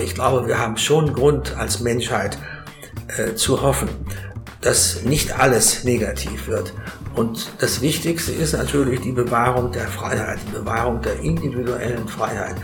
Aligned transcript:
Aber 0.00 0.06
ich 0.06 0.14
glaube, 0.14 0.46
wir 0.46 0.58
haben 0.58 0.78
schon 0.78 1.12
Grund 1.12 1.54
als 1.58 1.80
Menschheit 1.80 2.38
äh, 3.18 3.34
zu 3.34 3.60
hoffen, 3.60 3.90
dass 4.62 5.02
nicht 5.02 5.38
alles 5.38 5.84
negativ 5.84 6.48
wird. 6.48 6.72
Und 7.14 7.50
das 7.58 7.82
Wichtigste 7.82 8.32
ist 8.32 8.54
natürlich 8.54 9.02
die 9.02 9.12
Bewahrung 9.12 9.72
der 9.72 9.86
Freiheit, 9.88 10.38
die 10.48 10.52
Bewahrung 10.52 11.02
der 11.02 11.20
individuellen 11.20 12.08
Freiheit. 12.08 12.56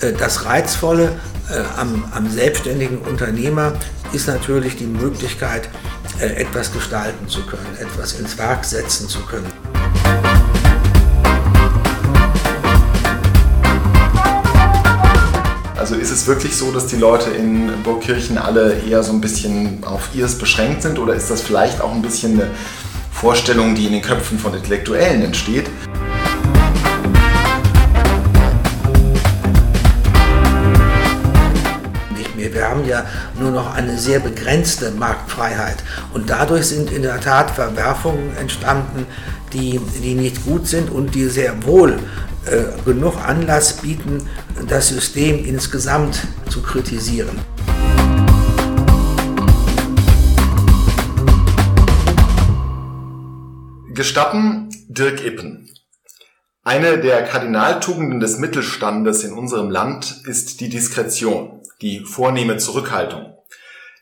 Äh, 0.00 0.14
das 0.14 0.46
Reizvolle 0.46 1.12
äh, 1.48 1.62
am, 1.80 2.10
am, 2.12 2.28
selbstständigen 2.28 2.98
Unternehmer 3.02 3.74
ist 4.12 4.26
natürlich 4.26 4.74
die 4.74 4.88
Möglichkeit, 4.88 5.68
äh, 6.18 6.42
etwas 6.42 6.72
gestalten 6.72 7.28
zu 7.28 7.46
können, 7.46 7.76
etwas 7.78 8.18
ins 8.18 8.36
Werk 8.36 8.64
setzen 8.64 9.08
zu 9.08 9.20
können. 9.20 9.46
Es 16.18 16.26
wirklich 16.26 16.56
so, 16.56 16.72
dass 16.72 16.88
die 16.88 16.96
Leute 16.96 17.30
in 17.30 17.70
Burgkirchen 17.84 18.38
alle 18.38 18.80
eher 18.80 19.04
so 19.04 19.12
ein 19.12 19.20
bisschen 19.20 19.84
auf 19.84 20.08
ihres 20.14 20.36
beschränkt 20.36 20.82
sind 20.82 20.98
oder 20.98 21.14
ist 21.14 21.30
das 21.30 21.42
vielleicht 21.42 21.80
auch 21.80 21.92
ein 21.92 22.02
bisschen 22.02 22.40
eine 22.40 22.50
Vorstellung, 23.12 23.76
die 23.76 23.86
in 23.86 23.92
den 23.92 24.02
Köpfen 24.02 24.36
von 24.38 24.52
Intellektuellen 24.52 25.22
entsteht? 25.22 25.66
Wir 32.36 32.68
haben 32.68 32.84
ja 32.86 33.04
nur 33.38 33.52
noch 33.52 33.74
eine 33.74 33.96
sehr 33.98 34.18
begrenzte 34.18 34.90
Marktfreiheit 34.90 35.76
und 36.12 36.28
dadurch 36.28 36.66
sind 36.66 36.90
in 36.90 37.02
der 37.02 37.20
Tat 37.20 37.52
Verwerfungen 37.52 38.36
entstanden, 38.36 39.06
die, 39.52 39.80
die 40.02 40.14
nicht 40.14 40.44
gut 40.44 40.66
sind 40.66 40.90
und 40.90 41.14
die 41.14 41.26
sehr 41.26 41.64
wohl 41.64 41.98
genug 42.84 43.16
Anlass 43.16 43.74
bieten, 43.74 44.28
das 44.68 44.88
System 44.88 45.44
insgesamt 45.44 46.26
zu 46.50 46.62
kritisieren. 46.62 47.38
Gestatten 53.94 54.68
Dirk 54.88 55.24
Ippen. 55.24 55.68
Eine 56.62 56.98
der 56.98 57.24
Kardinaltugenden 57.24 58.20
des 58.20 58.38
Mittelstandes 58.38 59.24
in 59.24 59.32
unserem 59.32 59.70
Land 59.70 60.22
ist 60.24 60.60
die 60.60 60.68
Diskretion, 60.68 61.62
die 61.82 62.04
vornehme 62.04 62.58
Zurückhaltung. 62.58 63.34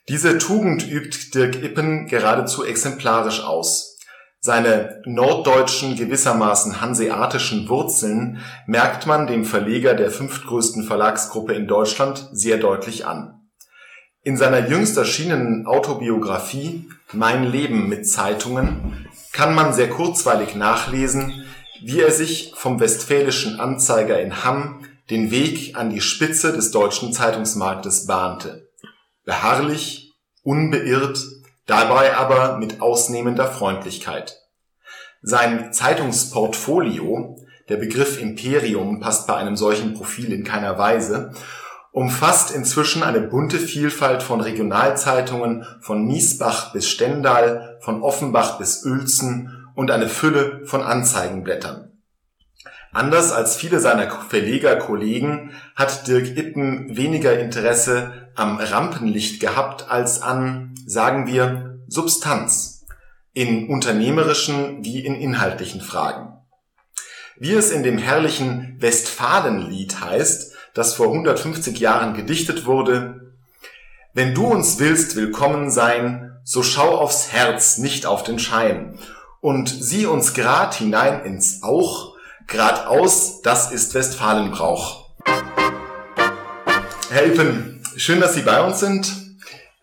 Diese 0.08 0.38
Tugend 0.38 0.86
übt 0.86 1.31
Dirk 1.34 1.62
Ippen 1.62 2.08
geradezu 2.08 2.64
exemplarisch 2.64 3.41
aus. 3.42 3.95
Seine 4.47 5.02
norddeutschen, 5.05 5.97
gewissermaßen 5.97 6.80
hanseatischen 6.80 7.69
Wurzeln 7.69 8.39
merkt 8.69 9.05
man 9.05 9.27
dem 9.27 9.44
Verleger 9.44 9.94
der 9.94 10.08
fünftgrößten 10.08 10.84
Verlagsgruppe 10.84 11.53
in 11.53 11.66
Deutschland 11.66 12.28
sehr 12.30 12.58
deutlich 12.58 13.06
an. 13.06 13.41
In 14.22 14.36
seiner 14.36 14.69
jüngst 14.69 14.97
erschienenen 14.97 15.66
Autobiografie 15.66 16.88
Mein 17.12 17.42
Leben 17.42 17.88
mit 17.88 18.08
Zeitungen 18.08 19.08
kann 19.33 19.53
man 19.53 19.72
sehr 19.72 19.91
kurzweilig 19.91 20.55
nachlesen, 20.55 21.44
wie 21.83 21.98
er 21.98 22.12
sich 22.12 22.53
vom 22.55 22.78
Westfälischen 22.78 23.58
Anzeiger 23.58 24.20
in 24.20 24.44
Hamm 24.44 24.84
den 25.10 25.33
Weg 25.33 25.77
an 25.77 25.91
die 25.91 26.00
Spitze 26.00 26.53
des 26.53 26.70
deutschen 26.70 27.12
Zeitungsmarktes 27.12 28.06
bahnte. 28.06 28.69
Beharrlich, 29.25 30.12
unbeirrt, 30.44 31.19
dabei 31.67 32.17
aber 32.17 32.59
mit 32.59 32.81
ausnehmender 32.81 33.47
Freundlichkeit. 33.47 34.42
Sein 35.22 35.72
Zeitungsportfolio, 35.72 37.36
der 37.69 37.77
Begriff 37.77 38.20
Imperium 38.20 39.00
passt 39.00 39.27
bei 39.27 39.34
einem 39.34 39.56
solchen 39.56 39.94
Profil 39.94 40.33
in 40.33 40.44
keiner 40.44 40.78
Weise, 40.78 41.32
umfasst 41.91 42.54
inzwischen 42.54 43.03
eine 43.03 43.22
bunte 43.22 43.59
Vielfalt 43.59 44.22
von 44.22 44.41
Regionalzeitungen 44.41 45.66
von 45.81 46.06
Miesbach 46.06 46.72
bis 46.72 46.88
Stendal, 46.88 47.78
von 47.81 48.03
Offenbach 48.03 48.59
bis 48.59 48.84
Uelzen 48.84 49.66
und 49.75 49.91
eine 49.91 50.09
Fülle 50.09 50.60
von 50.66 50.83
Anzeigenblättern. 50.83 51.91
Anders 52.93 53.33
als 53.33 53.56
viele 53.56 53.81
seiner 53.81 54.10
Verlegerkollegen 54.10 55.50
hat 55.75 56.06
Dirk 56.06 56.37
Ippen 56.37 56.97
weniger 56.97 57.38
Interesse 57.38 58.31
am 58.34 58.59
Rampenlicht 58.59 59.41
gehabt 59.41 59.91
als 59.91 60.22
an, 60.22 60.75
sagen 60.86 61.26
wir, 61.26 61.80
Substanz 61.88 62.86
in 63.34 63.69
unternehmerischen 63.69 64.84
wie 64.84 65.04
in 65.04 65.16
inhaltlichen 65.16 65.80
Fragen. 65.80 66.38
Wie 67.38 67.52
es 67.52 67.70
in 67.70 67.82
dem 67.82 67.98
herrlichen 67.98 68.76
Westfalenlied 68.78 70.00
heißt, 70.00 70.54
das 70.74 70.94
vor 70.94 71.08
150 71.08 71.78
Jahren 71.80 72.14
gedichtet 72.14 72.66
wurde, 72.66 73.32
wenn 74.14 74.32
du 74.32 74.47
uns 74.47 74.78
willst 74.78 75.16
willkommen 75.16 75.70
sein, 75.70 76.38
so 76.44 76.62
schau 76.62 76.97
aufs 76.97 77.32
Herz, 77.32 77.78
nicht 77.78 78.06
auf 78.06 78.22
den 78.22 78.38
Schein, 78.38 78.98
und 79.41 79.68
sieh 79.68 80.06
uns 80.06 80.34
grad 80.34 80.74
hinein 80.74 81.24
ins 81.24 81.62
Auch, 81.64 82.16
grad 82.47 82.86
aus, 82.86 83.42
das 83.42 83.72
ist 83.72 83.92
Westfalenbrauch. 83.92 85.10
Herr 87.10 87.26
Ippen, 87.26 87.82
schön, 87.97 88.20
dass 88.20 88.34
Sie 88.34 88.42
bei 88.42 88.62
uns 88.62 88.78
sind. 88.78 89.25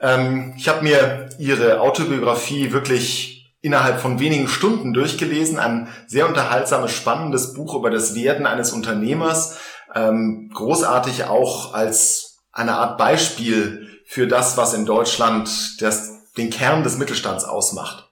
Ähm, 0.03 0.53
ich 0.57 0.67
habe 0.67 0.83
mir 0.83 1.29
Ihre 1.39 1.79
Autobiografie 1.79 2.71
wirklich 2.71 3.55
innerhalb 3.61 4.01
von 4.01 4.19
wenigen 4.19 4.49
Stunden 4.49 4.93
durchgelesen. 4.93 5.57
Ein 5.57 5.87
sehr 6.05 6.27
unterhaltsames, 6.27 6.91
spannendes 6.91 7.53
Buch 7.53 7.73
über 7.73 7.89
das 7.89 8.13
Werden 8.13 8.45
eines 8.45 8.73
Unternehmers. 8.73 9.57
Ähm, 9.95 10.51
großartig 10.53 11.23
auch 11.23 11.73
als 11.73 12.43
eine 12.51 12.73
Art 12.73 12.97
Beispiel 12.97 13.87
für 14.05 14.27
das, 14.27 14.57
was 14.57 14.73
in 14.73 14.85
Deutschland 14.85 15.81
das, 15.81 16.11
den 16.37 16.49
Kern 16.49 16.83
des 16.83 16.97
Mittelstands 16.97 17.45
ausmacht. 17.45 18.09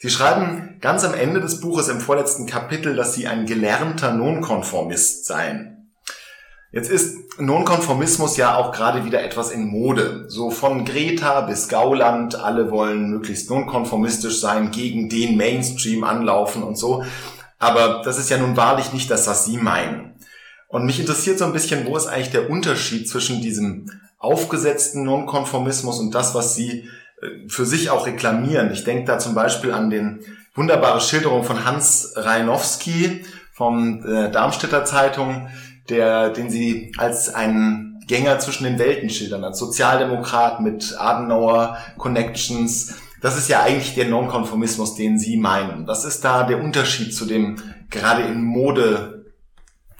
Sie 0.00 0.10
schreiben 0.10 0.78
ganz 0.80 1.04
am 1.04 1.14
Ende 1.14 1.40
des 1.40 1.60
Buches 1.60 1.88
im 1.88 2.00
vorletzten 2.00 2.46
Kapitel, 2.46 2.96
dass 2.96 3.14
Sie 3.14 3.26
ein 3.26 3.46
gelernter 3.46 4.12
Nonkonformist 4.12 5.26
seien. 5.26 5.77
Jetzt 6.70 6.90
ist 6.90 7.40
Nonkonformismus 7.40 8.36
ja 8.36 8.56
auch 8.56 8.72
gerade 8.72 9.04
wieder 9.06 9.22
etwas 9.22 9.50
in 9.50 9.66
Mode. 9.66 10.26
So 10.28 10.50
von 10.50 10.84
Greta 10.84 11.40
bis 11.42 11.68
Gauland, 11.68 12.34
alle 12.34 12.70
wollen 12.70 13.08
möglichst 13.08 13.48
nonkonformistisch 13.48 14.40
sein, 14.40 14.70
gegen 14.70 15.08
den 15.08 15.36
Mainstream 15.36 16.04
anlaufen 16.04 16.62
und 16.62 16.76
so. 16.76 17.04
Aber 17.58 18.02
das 18.04 18.18
ist 18.18 18.28
ja 18.28 18.36
nun 18.36 18.56
wahrlich 18.56 18.92
nicht 18.92 19.10
das, 19.10 19.26
was 19.26 19.46
Sie 19.46 19.56
meinen. 19.56 20.14
Und 20.68 20.84
mich 20.84 21.00
interessiert 21.00 21.38
so 21.38 21.46
ein 21.46 21.54
bisschen, 21.54 21.86
wo 21.86 21.96
ist 21.96 22.06
eigentlich 22.06 22.30
der 22.30 22.50
Unterschied 22.50 23.08
zwischen 23.08 23.40
diesem 23.40 23.90
aufgesetzten 24.18 25.04
Nonkonformismus 25.04 25.98
und 25.98 26.14
das, 26.14 26.34
was 26.34 26.54
Sie 26.54 26.88
äh, 27.22 27.48
für 27.48 27.64
sich 27.64 27.88
auch 27.88 28.06
reklamieren. 28.06 28.70
Ich 28.72 28.84
denke 28.84 29.04
da 29.04 29.18
zum 29.18 29.34
Beispiel 29.34 29.72
an 29.72 29.88
den 29.88 30.20
wunderbare 30.54 31.00
Schilderung 31.00 31.44
von 31.44 31.64
Hans 31.64 32.12
Reinowski 32.16 33.24
vom 33.54 34.04
äh, 34.04 34.30
Darmstädter 34.30 34.84
Zeitung, 34.84 35.48
der, 35.88 36.30
den 36.30 36.50
sie 36.50 36.92
als 36.96 37.34
einen 37.34 37.88
Gänger 38.06 38.38
zwischen 38.38 38.64
den 38.64 38.78
Welten 38.78 39.10
schildern, 39.10 39.44
als 39.44 39.58
Sozialdemokrat 39.58 40.60
mit 40.60 40.96
Adenauer 40.98 41.78
Connections. 41.98 42.96
Das 43.20 43.36
ist 43.36 43.48
ja 43.48 43.62
eigentlich 43.62 43.94
der 43.94 44.08
Nonkonformismus, 44.08 44.94
den 44.94 45.18
Sie 45.18 45.36
meinen. 45.36 45.86
Was 45.86 46.04
ist 46.04 46.24
da 46.24 46.44
der 46.44 46.60
Unterschied 46.60 47.14
zu 47.14 47.26
dem 47.26 47.56
gerade 47.90 48.22
in 48.22 48.42
Mode 48.42 49.26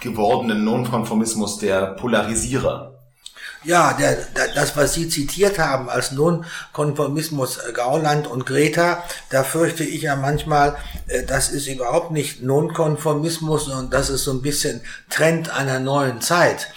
gewordenen 0.00 0.64
Nonkonformismus 0.64 1.58
der 1.58 1.94
Polarisierer? 1.94 2.97
Ja, 3.64 3.92
der, 3.92 4.14
der, 4.14 4.48
das, 4.54 4.76
was 4.76 4.94
Sie 4.94 5.08
zitiert 5.08 5.58
haben 5.58 5.88
als 5.88 6.12
Nonkonformismus 6.12 7.58
äh, 7.58 7.72
Gauland 7.72 8.28
und 8.28 8.46
Greta, 8.46 9.02
da 9.30 9.42
fürchte 9.42 9.82
ich 9.82 10.02
ja 10.02 10.14
manchmal, 10.14 10.76
äh, 11.08 11.24
das 11.24 11.50
ist 11.50 11.66
überhaupt 11.66 12.12
nicht 12.12 12.40
Nonkonformismus, 12.40 13.64
sondern 13.64 13.90
das 13.90 14.10
ist 14.10 14.22
so 14.22 14.32
ein 14.32 14.42
bisschen 14.42 14.80
Trend 15.10 15.50
einer 15.50 15.80
neuen 15.80 16.20
Zeit. 16.20 16.68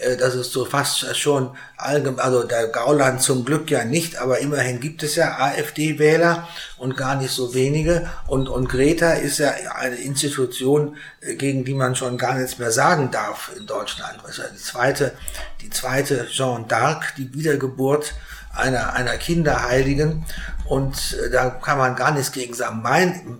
Äh, 0.00 0.16
das 0.16 0.34
ist 0.34 0.52
so 0.52 0.64
fast 0.64 1.16
schon 1.16 1.56
allgemein, 1.76 2.20
also 2.20 2.42
der 2.42 2.68
Gauland 2.68 3.22
zum 3.22 3.44
Glück 3.44 3.70
ja 3.70 3.84
nicht, 3.84 4.16
aber 4.16 4.38
immerhin 4.38 4.80
gibt 4.80 5.02
es 5.02 5.16
ja 5.16 5.38
AfD-Wähler 5.38 6.48
und 6.78 6.96
gar 6.96 7.16
nicht 7.16 7.32
so 7.32 7.54
wenige. 7.54 8.08
Und, 8.26 8.48
und 8.48 8.68
Greta 8.68 9.12
ist 9.12 9.38
ja 9.38 9.52
eine 9.74 9.96
Institution, 9.96 10.96
äh, 11.20 11.34
gegen 11.34 11.64
die 11.64 11.74
man 11.74 11.96
schon 11.96 12.18
gar 12.18 12.34
nichts 12.34 12.58
mehr 12.58 12.70
sagen 12.70 13.10
darf 13.10 13.50
in 13.56 13.66
Deutschland. 13.66 14.18
Ja 14.36 14.44
die 14.52 14.62
zweite, 14.62 15.12
die 15.60 15.70
zweite 15.70 16.26
Jean 16.28 16.66
d'Arc, 16.66 17.14
die 17.16 17.32
Wiedergeburt 17.34 18.14
einer, 18.56 18.94
einer 18.94 19.16
Kinderheiligen. 19.16 20.24
Und 20.64 21.16
äh, 21.24 21.30
da 21.30 21.50
kann 21.50 21.78
man 21.78 21.94
gar 21.94 22.10
nichts 22.10 22.32
gegen 22.32 22.54
sagen. 22.54 22.82
Mein, 22.82 23.38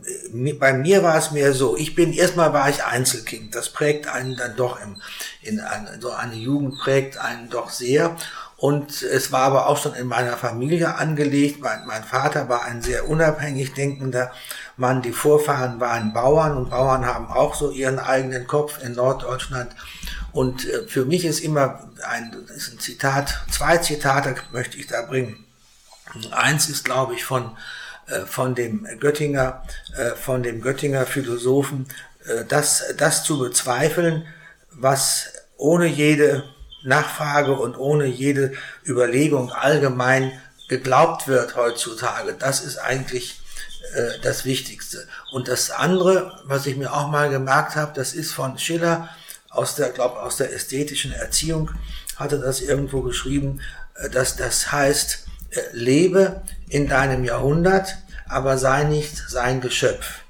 bei 0.59 0.73
mir 0.73 1.03
war 1.03 1.19
es 1.19 1.33
mehr 1.33 1.53
so, 1.53 1.77
ich 1.77 1.95
bin, 1.95 2.13
erstmal 2.13 2.53
war 2.53 2.69
ich 2.69 2.85
Einzelkind. 2.85 3.55
Das 3.55 3.71
prägt 3.71 4.07
einen 4.07 4.37
dann 4.37 4.57
doch 4.57 4.81
im, 4.81 4.97
in 5.43 5.61
eine, 5.61 6.01
so 6.01 6.13
eine 6.13 6.35
Jugend 6.35 6.79
prägt 6.79 7.19
einen 7.19 7.51
doch 7.51 7.71
sehr. 7.71 8.17
Und 8.59 9.03
es 9.03 9.33
war 9.33 9.43
aber 9.43 9.67
auch 9.67 9.77
schon 9.77 9.95
in 9.95 10.07
meiner 10.07 10.37
Familie 10.37 10.95
angelegt. 10.95 11.61
Mein, 11.61 11.87
mein 11.87 12.05
Vater 12.05 12.49
war 12.49 12.65
ein 12.65 12.81
sehr 12.81 13.07
unabhängig 13.09 13.75
denkender 13.75 14.33
Mann. 14.79 15.03
Die 15.03 15.13
Vorfahren 15.13 15.79
waren 15.79 16.15
Bauern 16.15 16.57
und 16.57 16.71
Bauern 16.71 17.05
haben 17.05 17.27
auch 17.27 17.55
so 17.55 17.71
ihren 17.71 17.99
eigenen 17.99 18.47
Kopf 18.47 18.83
in 18.83 18.93
Norddeutschland. 18.93 19.73
Und 20.33 20.67
äh, 20.67 20.87
für 20.89 21.05
mich 21.05 21.27
ist 21.27 21.41
immer 21.41 21.91
ein, 22.09 22.35
ist 22.55 22.73
ein 22.73 22.79
Zitat, 22.79 23.35
zwei 23.51 23.77
Zitate 23.77 24.37
möchte 24.53 24.79
ich 24.79 24.87
da 24.87 25.03
bringen. 25.03 25.45
Eins 26.31 26.71
ist, 26.71 26.85
glaube 26.85 27.15
ich, 27.15 27.25
von, 27.25 27.57
äh, 28.07 28.21
von 28.21 28.55
dem 28.55 28.87
Göttinger, 28.99 29.65
äh, 29.99 30.13
von 30.13 30.43
dem 30.43 30.63
Göttinger 30.63 31.05
Philosophen, 31.05 31.89
das, 32.49 32.83
das 32.99 33.23
zu 33.23 33.39
bezweifeln, 33.39 34.27
was 34.73 35.29
ohne 35.59 35.87
jede 35.87 36.43
Nachfrage 36.87 37.53
und 37.53 37.77
ohne 37.77 38.07
jede 38.07 38.53
Überlegung 38.87 39.53
allgemein 39.53 40.33
geglaubt 40.69 41.29
wird 41.29 41.57
heutzutage. 41.57 42.35
Das 42.39 42.65
ist 42.65 42.79
eigentlich 42.79 43.41
äh, 43.95 44.21
das 44.23 44.45
Wichtigste. 44.45 45.07
Und 45.33 45.49
das 45.49 45.71
andere, 45.71 46.41
was 46.45 46.67
ich 46.67 46.77
mir 46.77 46.93
auch 46.93 47.09
mal 47.09 47.31
gemerkt 47.31 47.77
habe, 47.77 47.93
das 47.95 48.15
ist 48.15 48.33
von 48.33 48.59
Schiller 48.59 49.09
aus 49.51 49.75
der, 49.75 49.91
glaube 49.91 50.21
aus 50.21 50.37
der 50.37 50.53
ästhetischen 50.53 51.13
Erziehung, 51.13 51.71
hatte 52.17 52.39
das 52.39 52.61
irgendwo 52.61 53.03
geschrieben, 53.03 53.61
äh, 53.95 54.11
dass 54.11 54.37
das 54.37 54.73
heißt, 54.73 55.27
äh, 55.51 55.61
lebe 55.73 56.43
in 56.69 56.89
deinem 56.89 57.25
Jahrhundert, 57.25 57.97
aber 58.29 58.59
sei 58.59 58.85
nicht 58.85 59.17
sein 59.29 59.61
Geschöpf. 59.61 60.21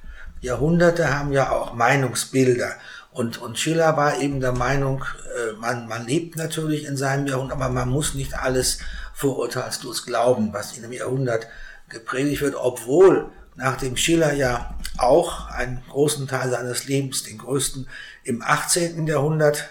Jahrhunderte 0.41 1.17
haben 1.17 1.33
ja 1.33 1.51
auch 1.51 1.75
Meinungsbilder. 1.75 2.75
Und, 3.17 3.39
und 3.39 3.59
Schiller 3.59 3.97
war 3.97 4.21
eben 4.21 4.41
der 4.41 4.53
Meinung, 4.53 5.03
äh, 5.35 5.53
man, 5.55 5.89
man 5.89 6.07
lebt 6.07 6.37
natürlich 6.37 6.85
in 6.85 6.99
seinem 6.99 7.27
Jahrhundert, 7.27 7.57
aber 7.57 7.71
man 7.71 7.89
muss 7.89 8.13
nicht 8.13 8.35
alles 8.35 8.81
vorurteilslos 9.15 10.05
glauben, 10.05 10.53
was 10.53 10.77
in 10.77 10.85
einem 10.85 10.93
Jahrhundert 10.93 11.47
gepredigt 11.89 12.43
wird, 12.43 12.57
obwohl 12.57 13.31
nachdem 13.55 13.97
Schiller 13.97 14.35
ja 14.35 14.79
auch 14.99 15.49
einen 15.49 15.83
großen 15.89 16.29
Teil 16.29 16.51
seines 16.51 16.89
Lebens, 16.89 17.23
den 17.23 17.39
größten, 17.39 17.89
im 18.25 18.43
18. 18.43 19.07
Jahrhundert 19.07 19.67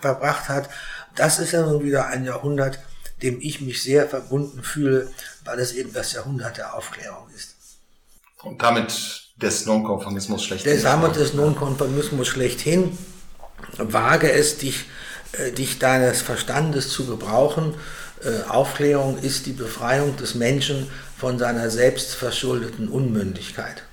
verbracht 0.00 0.48
hat. 0.48 0.68
Das 1.14 1.38
ist 1.38 1.52
ja 1.52 1.64
nun 1.64 1.84
wieder 1.84 2.08
ein 2.08 2.24
Jahrhundert, 2.24 2.80
dem 3.22 3.40
ich 3.40 3.60
mich 3.60 3.84
sehr 3.84 4.08
verbunden 4.08 4.64
fühle, 4.64 5.12
weil 5.44 5.60
es 5.60 5.74
eben 5.74 5.92
das 5.92 6.12
Jahrhundert 6.12 6.56
der 6.56 6.74
Aufklärung 6.74 7.28
ist. 7.36 7.54
Und 8.42 8.60
damit 8.60 9.29
des 9.40 9.66
Nonkonformismus 9.66 10.44
schlechthin. 10.44 10.72
Des 10.72 10.82
Sammelt 10.82 11.16
des 11.16 11.34
Nonkonformismus 11.34 12.28
schlechthin. 12.28 12.96
Wage 13.78 14.30
es, 14.30 14.58
dich, 14.58 14.86
äh, 15.32 15.52
dich 15.52 15.78
deines 15.78 16.22
Verstandes 16.22 16.90
zu 16.90 17.06
gebrauchen. 17.06 17.74
Äh, 18.22 18.48
Aufklärung 18.48 19.18
ist 19.18 19.46
die 19.46 19.52
Befreiung 19.52 20.16
des 20.16 20.34
Menschen 20.34 20.90
von 21.16 21.38
seiner 21.38 21.70
selbstverschuldeten 21.70 22.88
Unmündigkeit. 22.88 23.84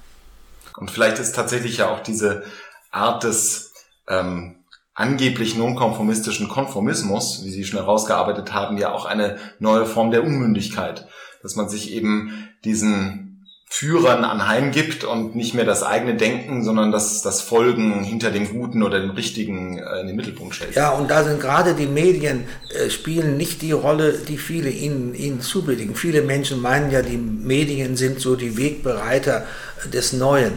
Und 0.75 0.91
vielleicht 0.91 1.19
ist 1.19 1.33
tatsächlich 1.33 1.77
ja 1.77 1.89
auch 1.89 2.01
diese 2.01 2.44
Art 2.91 3.23
des 3.23 3.73
ähm, 4.07 4.63
angeblich 4.94 5.55
nonkonformistischen 5.55 6.49
Konformismus, 6.49 7.44
wie 7.44 7.51
Sie 7.51 7.63
schon 7.65 7.79
herausgearbeitet 7.79 8.53
haben, 8.53 8.77
ja 8.77 8.91
auch 8.91 9.05
eine 9.05 9.38
neue 9.59 9.85
Form 9.85 10.11
der 10.11 10.23
Unmündigkeit. 10.23 11.07
Dass 11.41 11.55
man 11.55 11.69
sich 11.69 11.91
eben 11.91 12.49
diesen 12.63 13.26
Führern 13.69 14.24
anheimgibt 14.24 15.04
und 15.04 15.36
nicht 15.36 15.54
mehr 15.54 15.66
das 15.66 15.84
eigene 15.84 16.16
Denken, 16.16 16.64
sondern 16.64 16.92
das, 16.92 17.22
das 17.22 17.42
Folgen 17.42 18.04
hinter 18.04 18.31
dem 18.31 18.50
Guten 18.50 18.81
oder 18.81 19.00
dem 19.00 19.12
Richtigen 19.12 19.78
äh, 19.78 20.00
in 20.00 20.08
den 20.08 20.16
Mittelpunkt 20.16 20.56
stellt. 20.56 20.74
Ja, 20.75 20.92
und 20.92 21.12
da 21.12 21.24
sind 21.24 21.42
gerade 21.42 21.75
die 21.75 21.86
Medien 21.86 22.46
äh, 22.74 22.90
spielen 22.90 23.38
nicht 23.38 23.62
die 23.62 23.74
Rolle, 23.74 24.14
die 24.14 24.38
viele 24.38 24.69
ihnen, 24.69 25.14
ihnen 25.14 25.42
zubilligen. 25.42 25.96
Viele 25.96 26.22
Menschen 26.22 26.62
meinen 26.62 26.90
ja, 26.92 27.02
die 27.02 27.18
Medien 27.18 27.98
sind 27.98 28.22
so 28.22 28.36
die 28.36 28.58
Wegbereiter 28.58 29.46
des 29.94 30.14
Neuen. 30.14 30.54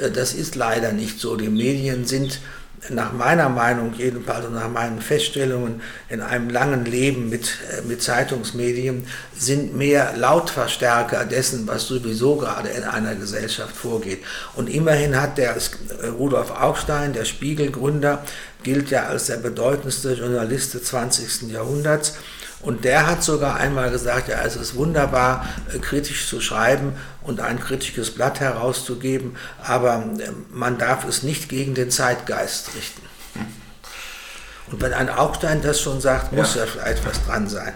Äh, 0.00 0.10
das 0.10 0.32
ist 0.32 0.56
leider 0.56 0.92
nicht 0.92 1.20
so. 1.20 1.36
Die 1.36 1.50
Medien 1.50 2.06
sind 2.06 2.40
nach 2.90 3.12
meiner 3.12 3.48
Meinung 3.48 3.94
jedenfalls 3.94 4.46
und 4.46 4.54
nach 4.54 4.68
meinen 4.68 5.00
Feststellungen 5.00 5.80
in 6.08 6.20
einem 6.20 6.50
langen 6.50 6.84
Leben 6.84 7.30
mit, 7.30 7.58
äh, 7.70 7.82
mit 7.82 8.02
Zeitungsmedien 8.02 9.06
sind 9.36 9.76
mehr 9.76 10.14
Lautverstärker 10.16 11.24
dessen, 11.24 11.66
was 11.66 11.86
sowieso 11.86 12.36
gerade 12.36 12.68
in 12.68 12.84
einer 12.84 13.14
Gesellschaft 13.14 13.74
vorgeht. 13.74 14.22
Und 14.54 14.68
immerhin 14.68 15.20
hat 15.20 15.38
der 15.38 15.56
äh, 15.56 16.06
Rudolf 16.08 16.50
Augstein, 16.50 17.12
der 17.12 17.24
Spiegelgründer, 17.24 18.22
gilt 18.62 18.90
ja 18.90 19.04
als 19.06 19.26
der 19.26 19.36
bedeutendste 19.36 20.12
Journalist 20.12 20.74
des 20.74 20.84
20. 20.84 21.50
Jahrhunderts, 21.50 22.14
und 22.64 22.84
der 22.84 23.06
hat 23.06 23.22
sogar 23.22 23.56
einmal 23.56 23.90
gesagt, 23.90 24.28
ja, 24.28 24.42
es 24.42 24.56
ist 24.56 24.74
wunderbar, 24.74 25.46
äh, 25.72 25.78
kritisch 25.78 26.26
zu 26.28 26.40
schreiben 26.40 26.94
und 27.22 27.40
ein 27.40 27.60
kritisches 27.60 28.10
Blatt 28.12 28.40
herauszugeben, 28.40 29.36
aber 29.62 30.02
äh, 30.18 30.30
man 30.50 30.78
darf 30.78 31.06
es 31.06 31.22
nicht 31.22 31.50
gegen 31.50 31.74
den 31.74 31.90
Zeitgeist 31.90 32.74
richten. 32.74 33.02
Und 34.72 34.80
wenn 34.80 34.94
ein 34.94 35.10
Augstein 35.10 35.60
das 35.60 35.78
schon 35.80 36.00
sagt, 36.00 36.32
muss 36.32 36.54
ja, 36.54 36.62
ja 36.62 36.66
vielleicht 36.66 37.04
was 37.04 37.22
dran 37.26 37.48
sein. 37.48 37.74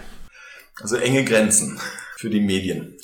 Also 0.81 0.95
enge 0.95 1.23
Grenzen 1.23 1.79
für 2.17 2.31
die 2.31 2.41
Medien. 2.41 2.97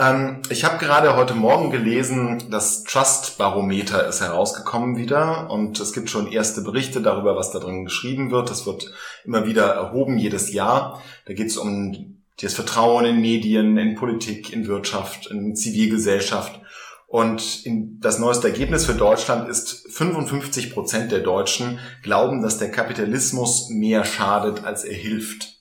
Ähm, 0.00 0.40
ich 0.48 0.64
habe 0.64 0.78
gerade 0.78 1.14
heute 1.14 1.34
Morgen 1.34 1.70
gelesen, 1.70 2.44
das 2.50 2.84
Trust-Barometer 2.84 4.08
ist 4.08 4.22
herausgekommen 4.22 4.96
wieder 4.96 5.50
und 5.50 5.78
es 5.78 5.92
gibt 5.92 6.08
schon 6.08 6.32
erste 6.32 6.62
Berichte 6.62 7.02
darüber, 7.02 7.36
was 7.36 7.50
da 7.50 7.58
drin 7.58 7.84
geschrieben 7.84 8.30
wird. 8.30 8.48
Das 8.48 8.64
wird 8.64 8.90
immer 9.26 9.46
wieder 9.46 9.66
erhoben, 9.66 10.16
jedes 10.16 10.54
Jahr. 10.54 11.02
Da 11.26 11.34
geht 11.34 11.48
es 11.48 11.58
um 11.58 12.16
das 12.40 12.54
Vertrauen 12.54 13.04
in 13.04 13.20
Medien, 13.20 13.76
in 13.76 13.94
Politik, 13.94 14.50
in 14.54 14.66
Wirtschaft, 14.66 15.26
in 15.26 15.54
Zivilgesellschaft. 15.54 16.58
Und 17.06 17.66
das 18.02 18.18
neueste 18.18 18.48
Ergebnis 18.48 18.86
für 18.86 18.94
Deutschland 18.94 19.50
ist, 19.50 19.86
55 19.90 20.72
Prozent 20.72 21.12
der 21.12 21.20
Deutschen 21.20 21.78
glauben, 22.02 22.40
dass 22.40 22.56
der 22.56 22.70
Kapitalismus 22.70 23.68
mehr 23.68 24.06
schadet, 24.06 24.64
als 24.64 24.84
er 24.84 24.94
hilft. 24.94 25.59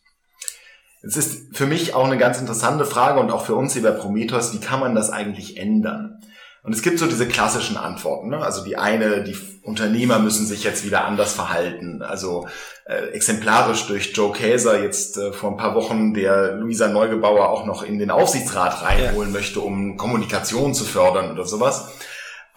Es 1.02 1.16
ist 1.16 1.56
für 1.56 1.66
mich 1.66 1.94
auch 1.94 2.06
eine 2.06 2.18
ganz 2.18 2.40
interessante 2.40 2.86
Frage 2.86 3.20
und 3.20 3.32
auch 3.32 3.46
für 3.46 3.56
uns 3.56 3.74
hier 3.74 3.84
bei 3.84 3.92
Prometheus, 3.92 4.54
wie 4.54 4.60
kann 4.60 4.80
man 4.80 4.96
das 4.96 5.10
eigentlich 5.10 5.58
ändern? 5.58 6.20
Und 6.62 6.74
es 6.74 6.82
gibt 6.82 7.00
so 7.00 7.08
diese 7.08 7.28
klassischen 7.28 7.78
Antworten. 7.78 8.30
Ne? 8.30 8.38
Also 8.38 8.64
die 8.66 8.78
eine, 8.78 9.24
die 9.24 9.38
Unternehmer 9.64 10.20
müssen 10.20 10.46
sich 10.46 10.64
jetzt 10.64 10.86
wieder 10.86 11.06
anders 11.06 11.34
verhalten. 11.34 12.02
Also 12.02 12.48
äh, 12.86 13.12
exemplarisch 13.12 13.88
durch 13.88 14.12
Joe 14.14 14.34
Käser 14.34 14.84
jetzt 14.84 15.18
äh, 15.18 15.32
vor 15.32 15.52
ein 15.52 15.58
paar 15.58 15.74
Wochen, 15.74 16.14
der 16.14 16.54
Luisa 16.58 16.90
Neugebauer 16.90 17.50
auch 17.50 17.66
noch 17.66 17.82
in 17.82 17.98
den 17.98 18.12
Aufsichtsrat 18.12 18.82
reinholen 18.84 19.32
ja. 19.32 19.40
möchte, 19.40 19.62
um 19.62 19.96
Kommunikation 19.96 20.74
zu 20.74 20.84
fördern 20.84 21.32
oder 21.32 21.46
sowas 21.46 21.94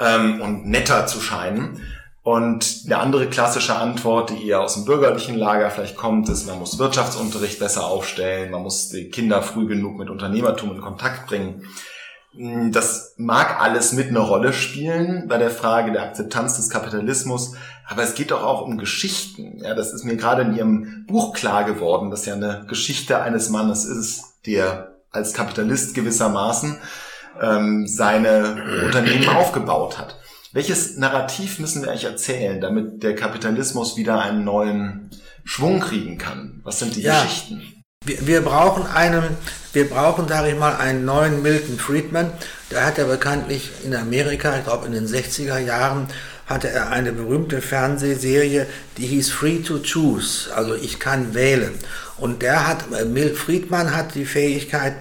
ähm, 0.01 0.41
und 0.41 0.67
netter 0.67 1.07
zu 1.07 1.21
scheinen. 1.21 1.81
Und 2.25 2.83
eine 2.87 2.99
andere 2.99 3.27
klassische 3.29 3.75
Antwort, 3.75 4.31
die 4.31 4.47
eher 4.47 4.61
aus 4.61 4.75
dem 4.75 4.85
bürgerlichen 4.85 5.37
Lager 5.37 5.71
vielleicht 5.71 5.97
kommt, 5.97 6.29
ist, 6.29 6.47
man 6.47 6.61
muss 6.61 6.79
Wirtschaftsunterricht 6.79 7.59
besser 7.59 7.85
aufstellen, 7.85 8.53
man 8.53 8.63
muss 8.63 8.91
die 8.91 9.11
Kinder 9.11 9.43
früh 9.43 9.67
genug 9.67 9.99
mit 9.99 10.09
Unternehmertum 10.09 10.71
in 10.71 10.81
Kontakt 10.81 11.27
bringen. 11.27 11.67
Hm, 12.35 12.71
das 12.71 13.15
mag 13.17 13.61
alles 13.61 13.93
mit 13.93 14.09
eine 14.09 14.21
Rolle 14.21 14.53
spielen 14.53 15.27
bei 15.27 15.37
der 15.37 15.51
Frage 15.51 15.91
der 15.91 16.05
Akzeptanz 16.05 16.57
des 16.57 16.71
Kapitalismus, 16.71 17.55
aber 17.89 18.05
es 18.05 18.15
geht 18.15 18.31
doch 18.31 18.45
auch 18.45 18.63
um 18.63 18.79
Geschichten. 18.79 19.59
Ja, 19.59 19.75
das 19.75 19.93
ist 19.93 20.05
mir 20.05 20.17
gerade 20.17 20.43
in 20.43 20.55
Ihrem 20.55 21.05
Buch 21.09 21.35
klar 21.35 21.65
geworden, 21.65 22.11
dass 22.11 22.25
ja 22.25 22.35
eine 22.35 22.65
Geschichte 22.69 23.21
eines 23.21 23.51
Mannes 23.51 23.85
ist, 23.85 24.37
der 24.47 24.95
als 25.11 25.35
Kapitalist 25.35 25.95
gewissermaßen 25.95 26.79
ähm, 27.41 27.87
seine 27.89 28.83
Unternehmen 28.85 29.29
aufgebaut 29.29 29.99
hat. 29.99 30.17
Welches 30.53 30.99
Narrativ 30.99 31.59
müssen 31.59 31.83
wir 31.83 31.89
eigentlich 31.89 32.05
erzählen, 32.05 32.61
damit 32.61 33.03
der 33.03 33.15
Kapitalismus 33.15 33.97
wieder 33.97 34.21
einen 34.21 34.45
neuen 34.45 35.11
Schwung 35.45 35.81
kriegen 35.81 36.19
kann? 36.19 36.61
Was 36.63 36.79
sind 36.79 36.95
die 36.95 37.01
ja, 37.01 37.23
Geschichten? 37.23 37.63
Wir, 38.05 38.27
wir, 38.27 38.41
brauchen 38.43 38.87
einen, 38.87 39.25
wir 39.73 39.89
brauchen, 39.89 40.29
sage 40.29 40.51
ich 40.51 40.59
mal, 40.59 40.77
einen 40.77 41.07
neuen 41.07 41.41
Milton 41.41 41.79
Friedman. 41.79 42.31
Der 42.71 42.85
hat 42.85 42.99
ja 42.99 43.07
bekanntlich 43.07 43.71
in 43.83 43.95
Amerika, 43.95 44.59
ich 44.59 44.65
glaube 44.65 44.87
in 44.87 44.93
den 44.93 45.07
60er 45.07 45.59
Jahren, 45.59 46.09
hatte 46.47 46.69
er 46.69 46.91
eine 46.91 47.13
berühmte 47.13 47.63
Fernsehserie, 47.63 48.67
die 48.99 49.07
hieß 49.07 49.31
Free 49.31 49.61
to 49.61 49.79
Choose, 49.79 50.55
also 50.55 50.75
ich 50.75 51.01
kann 51.01 51.33
wählen. 51.33 51.73
Und 52.19 52.43
der 52.43 52.69
hat, 52.69 52.85
Mill 53.07 53.35
Friedman 53.35 53.97
hat 53.97 54.15
die 54.15 54.27
Fähigkeit 54.27 54.95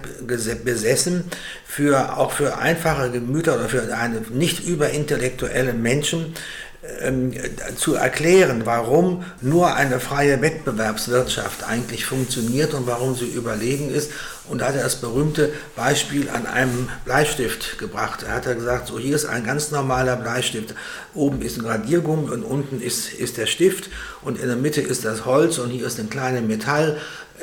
besessen, 0.64 1.24
für, 1.64 2.18
auch 2.18 2.32
für 2.32 2.58
einfache 2.58 3.10
Gemüter 3.10 3.54
oder 3.54 3.68
für 3.68 3.96
eine 3.96 4.20
nicht 4.30 4.66
überintellektuelle 4.66 5.72
Menschen 5.72 6.34
ähm, 7.00 7.32
zu 7.76 7.94
erklären, 7.94 8.62
warum 8.64 9.24
nur 9.40 9.76
eine 9.76 10.00
freie 10.00 10.42
Wettbewerbswirtschaft 10.42 11.62
eigentlich 11.62 12.04
funktioniert 12.04 12.74
und 12.74 12.88
warum 12.88 13.14
sie 13.14 13.26
überlegen 13.26 13.88
ist. 13.88 14.10
Und 14.48 14.60
da 14.60 14.66
hat 14.66 14.74
er 14.74 14.82
das 14.82 14.96
berühmte 14.96 15.52
Beispiel 15.76 16.28
an 16.28 16.46
einem 16.46 16.88
Bleistift 17.04 17.78
gebracht. 17.78 18.24
Er 18.24 18.34
hat 18.34 18.44
gesagt, 18.44 18.88
so 18.88 18.98
hier 18.98 19.14
ist 19.14 19.26
ein 19.26 19.44
ganz 19.44 19.70
normaler 19.70 20.16
Bleistift. 20.16 20.74
Oben 21.14 21.40
ist 21.42 21.56
ein 21.56 21.66
Radiergummi 21.66 22.30
und 22.30 22.42
unten 22.42 22.80
ist, 22.80 23.12
ist 23.12 23.36
der 23.36 23.46
Stift 23.46 23.88
und 24.22 24.40
in 24.40 24.48
der 24.48 24.56
Mitte 24.56 24.80
ist 24.80 25.04
das 25.04 25.24
Holz 25.24 25.58
und 25.58 25.70
hier 25.70 25.86
ist 25.86 26.00
ein 26.00 26.10
kleines 26.10 26.42
Metall 26.42 26.98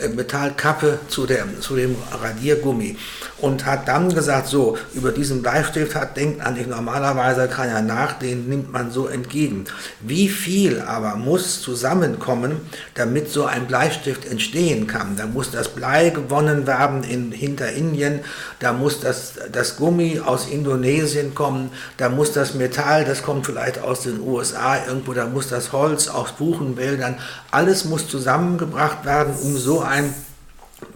Metallkappe 0.08 1.00
zu, 1.08 1.26
der, 1.26 1.46
zu 1.60 1.76
dem 1.76 1.96
Radiergummi 2.12 2.98
und 3.42 3.66
hat 3.66 3.88
dann 3.88 4.14
gesagt, 4.14 4.48
so, 4.48 4.78
über 4.94 5.12
diesen 5.12 5.42
Bleistift 5.42 5.96
hat, 5.96 6.18
denkt 6.18 6.42
eigentlich 6.42 6.68
normalerweise 6.68 7.48
keiner 7.48 7.82
nach, 7.82 8.14
den 8.14 8.50
nimmt 8.50 8.72
man 8.72 8.92
so 8.92 9.08
entgegen. 9.08 9.66
Wie 10.02 10.30
viel 10.30 10.82
aber 10.82 11.16
muss 11.16 11.62
zusammenkommen, 11.62 12.62
damit 12.96 13.30
so 13.30 13.46
ein 13.46 13.68
Bleistift 13.68 14.26
entstehen 14.26 14.88
kann? 14.88 15.16
Da 15.16 15.26
muss 15.26 15.52
das 15.52 15.70
Blei 15.70 16.10
gewonnen 16.10 16.68
werden 16.68 17.04
in 17.04 17.32
Hinterindien, 17.32 18.22
da 18.60 18.74
muss 18.74 19.00
das, 19.00 19.34
das 19.52 19.78
Gummi 19.78 20.22
aus 20.24 20.48
Indonesien 20.48 21.34
kommen, 21.34 21.72
da 21.98 22.10
muss 22.10 22.34
das 22.34 22.54
Metall, 22.56 23.06
das 23.06 23.24
kommt 23.24 23.46
vielleicht 23.46 23.82
aus 23.82 24.02
den 24.02 24.20
USA 24.20 24.78
irgendwo, 24.86 25.14
da 25.14 25.28
muss 25.28 25.48
das 25.48 25.72
Holz 25.72 26.08
aus 26.08 26.34
Buchenwäldern, 26.34 27.18
alles 27.52 27.86
muss 27.86 28.08
zusammengebracht 28.08 29.06
werden, 29.06 29.34
um 29.42 29.58
so 29.58 29.82
ein 29.90 30.14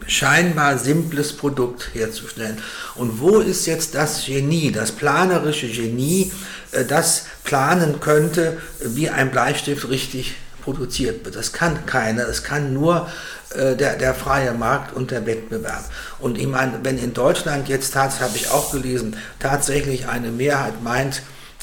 scheinbar 0.06 0.78
simples 0.78 1.36
Produkt 1.36 1.90
herzustellen. 1.94 2.58
Und 2.94 3.20
wo 3.20 3.40
ist 3.40 3.66
jetzt 3.66 3.94
das 3.94 4.24
Genie, 4.24 4.72
das 4.72 4.92
planerische 4.92 5.68
Genie, 5.68 6.32
äh, 6.72 6.84
das 6.84 7.26
planen 7.44 8.00
könnte, 8.00 8.58
wie 8.80 9.10
ein 9.10 9.30
Bleistift 9.30 9.88
richtig 9.88 10.36
produziert 10.62 11.24
wird? 11.24 11.36
Das 11.36 11.52
kann 11.52 11.86
keiner, 11.86 12.26
es 12.28 12.42
kann 12.42 12.72
nur 12.72 13.08
äh, 13.54 13.76
der, 13.76 13.96
der 13.96 14.14
freie 14.14 14.52
Markt 14.52 14.94
und 14.94 15.10
der 15.10 15.26
Wettbewerb. 15.26 15.84
Und 16.18 16.38
ich 16.38 16.46
meine, 16.46 16.80
wenn 16.82 16.98
in 16.98 17.14
Deutschland 17.14 17.68
jetzt, 17.68 17.94
das 17.94 18.20
habe 18.20 18.36
ich 18.36 18.48
auch 18.50 18.72
gelesen, 18.72 19.16
tatsächlich 19.38 20.08
eine 20.08 20.30
Mehrheit 20.30 20.82
meint, 20.82 21.22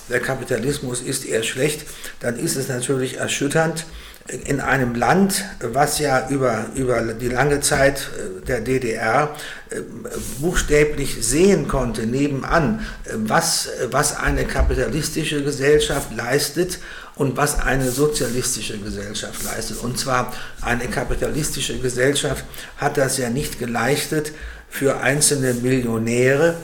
der 0.09 0.19
Kapitalismus 0.19 1.01
ist 1.01 1.25
eher 1.25 1.43
schlecht, 1.43 1.85
dann 2.19 2.37
ist 2.37 2.57
es 2.57 2.67
natürlich 2.67 3.17
erschütternd, 3.17 3.85
in 4.45 4.61
einem 4.61 4.95
Land, 4.95 5.43
was 5.59 5.99
ja 5.99 6.29
über, 6.29 6.67
über 6.75 7.01
die 7.13 7.27
lange 7.27 7.59
Zeit 7.59 8.09
äh, 8.17 8.45
der 8.45 8.61
DDR 8.61 9.35
äh, 9.69 9.81
buchstäblich 10.39 11.17
sehen 11.19 11.67
konnte, 11.67 12.05
nebenan, 12.05 12.85
was, 13.13 13.69
was 13.89 14.15
eine 14.17 14.45
kapitalistische 14.45 15.43
Gesellschaft 15.43 16.15
leistet 16.15 16.79
und 17.15 17.37
was 17.37 17.59
eine 17.59 17.91
sozialistische 17.91 18.77
Gesellschaft 18.77 19.43
leistet. 19.43 19.77
Und 19.83 19.99
zwar 19.99 20.33
eine 20.61 20.87
kapitalistische 20.87 21.77
Gesellschaft 21.79 22.45
hat 22.77 22.97
das 22.97 23.17
ja 23.17 23.29
nicht 23.29 23.59
geleistet 23.59 24.31
für 24.69 25.01
einzelne 25.01 25.53
Millionäre, 25.53 26.55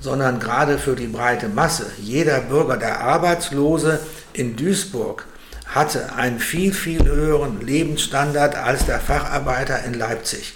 sondern 0.00 0.40
gerade 0.40 0.78
für 0.78 0.96
die 0.96 1.06
breite 1.06 1.48
Masse. 1.48 1.86
Jeder 2.00 2.40
Bürger, 2.40 2.78
der 2.78 3.00
Arbeitslose 3.00 4.00
in 4.32 4.56
Duisburg, 4.56 5.26
hatte 5.70 6.14
einen 6.14 6.40
viel, 6.40 6.72
viel 6.72 7.04
höheren 7.04 7.60
Lebensstandard 7.60 8.56
als 8.56 8.86
der 8.86 9.00
Facharbeiter 9.00 9.84
in 9.84 9.94
Leipzig. 9.94 10.54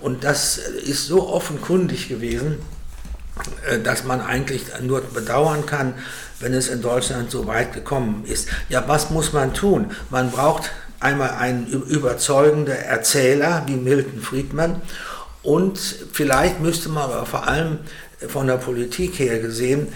Und 0.00 0.24
das 0.24 0.58
ist 0.58 1.06
so 1.06 1.28
offenkundig 1.28 2.08
gewesen, 2.08 2.58
äh, 3.68 3.78
dass 3.78 4.04
man 4.04 4.20
eigentlich 4.20 4.64
nur 4.82 5.00
bedauern 5.00 5.66
kann, 5.66 5.94
wenn 6.40 6.52
es 6.52 6.68
in 6.68 6.82
Deutschland 6.82 7.30
so 7.30 7.46
weit 7.46 7.72
gekommen 7.72 8.24
ist. 8.26 8.48
Ja, 8.68 8.84
was 8.86 9.10
muss 9.10 9.32
man 9.32 9.54
tun? 9.54 9.92
Man 10.10 10.30
braucht 10.30 10.70
einmal 11.00 11.30
einen 11.30 11.66
überzeugenden 11.66 12.76
Erzähler 12.76 13.62
wie 13.66 13.76
Milton 13.76 14.20
Friedman 14.20 14.82
und 15.42 15.78
vielleicht 16.12 16.60
müsste 16.60 16.88
man 16.88 17.04
aber 17.04 17.24
vor 17.26 17.46
allem 17.46 17.78
von 18.28 18.46
der 18.46 18.56
Politik 18.56 19.18
her 19.18 19.38
gesehen 19.38 19.88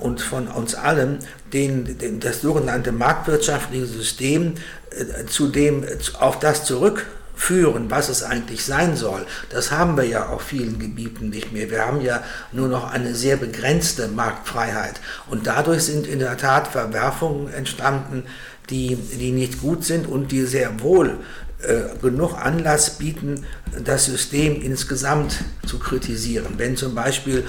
und 0.00 0.20
von 0.20 0.48
uns 0.48 0.74
allen 0.74 1.18
den, 1.52 1.98
den, 1.98 2.20
das 2.20 2.40
sogenannte 2.40 2.92
marktwirtschaftliche 2.92 3.86
System 3.86 4.54
äh, 4.90 5.26
zu 5.26 5.48
dem, 5.48 5.84
auf 6.18 6.38
das 6.38 6.64
zurückführen, 6.64 7.90
was 7.90 8.08
es 8.08 8.22
eigentlich 8.22 8.64
sein 8.64 8.96
soll. 8.96 9.26
Das 9.50 9.70
haben 9.70 9.96
wir 9.96 10.04
ja 10.04 10.26
auf 10.26 10.42
vielen 10.42 10.78
Gebieten 10.78 11.30
nicht 11.30 11.52
mehr. 11.52 11.70
Wir 11.70 11.86
haben 11.86 12.00
ja 12.00 12.22
nur 12.52 12.68
noch 12.68 12.90
eine 12.90 13.14
sehr 13.14 13.36
begrenzte 13.36 14.08
Marktfreiheit. 14.08 15.00
Und 15.28 15.46
dadurch 15.46 15.84
sind 15.84 16.06
in 16.06 16.18
der 16.18 16.36
Tat 16.36 16.68
Verwerfungen 16.68 17.52
entstanden, 17.52 18.24
die, 18.70 18.96
die 18.96 19.32
nicht 19.32 19.60
gut 19.60 19.84
sind 19.84 20.06
und 20.06 20.30
die 20.30 20.42
sehr 20.42 20.80
wohl 20.80 21.08
äh, 21.10 21.47
genug 22.00 22.34
Anlass 22.34 22.98
bieten, 22.98 23.44
das 23.84 24.04
System 24.04 24.62
insgesamt 24.62 25.44
zu 25.66 25.78
kritisieren. 25.78 26.54
Wenn 26.56 26.76
zum 26.76 26.94
Beispiel 26.94 27.44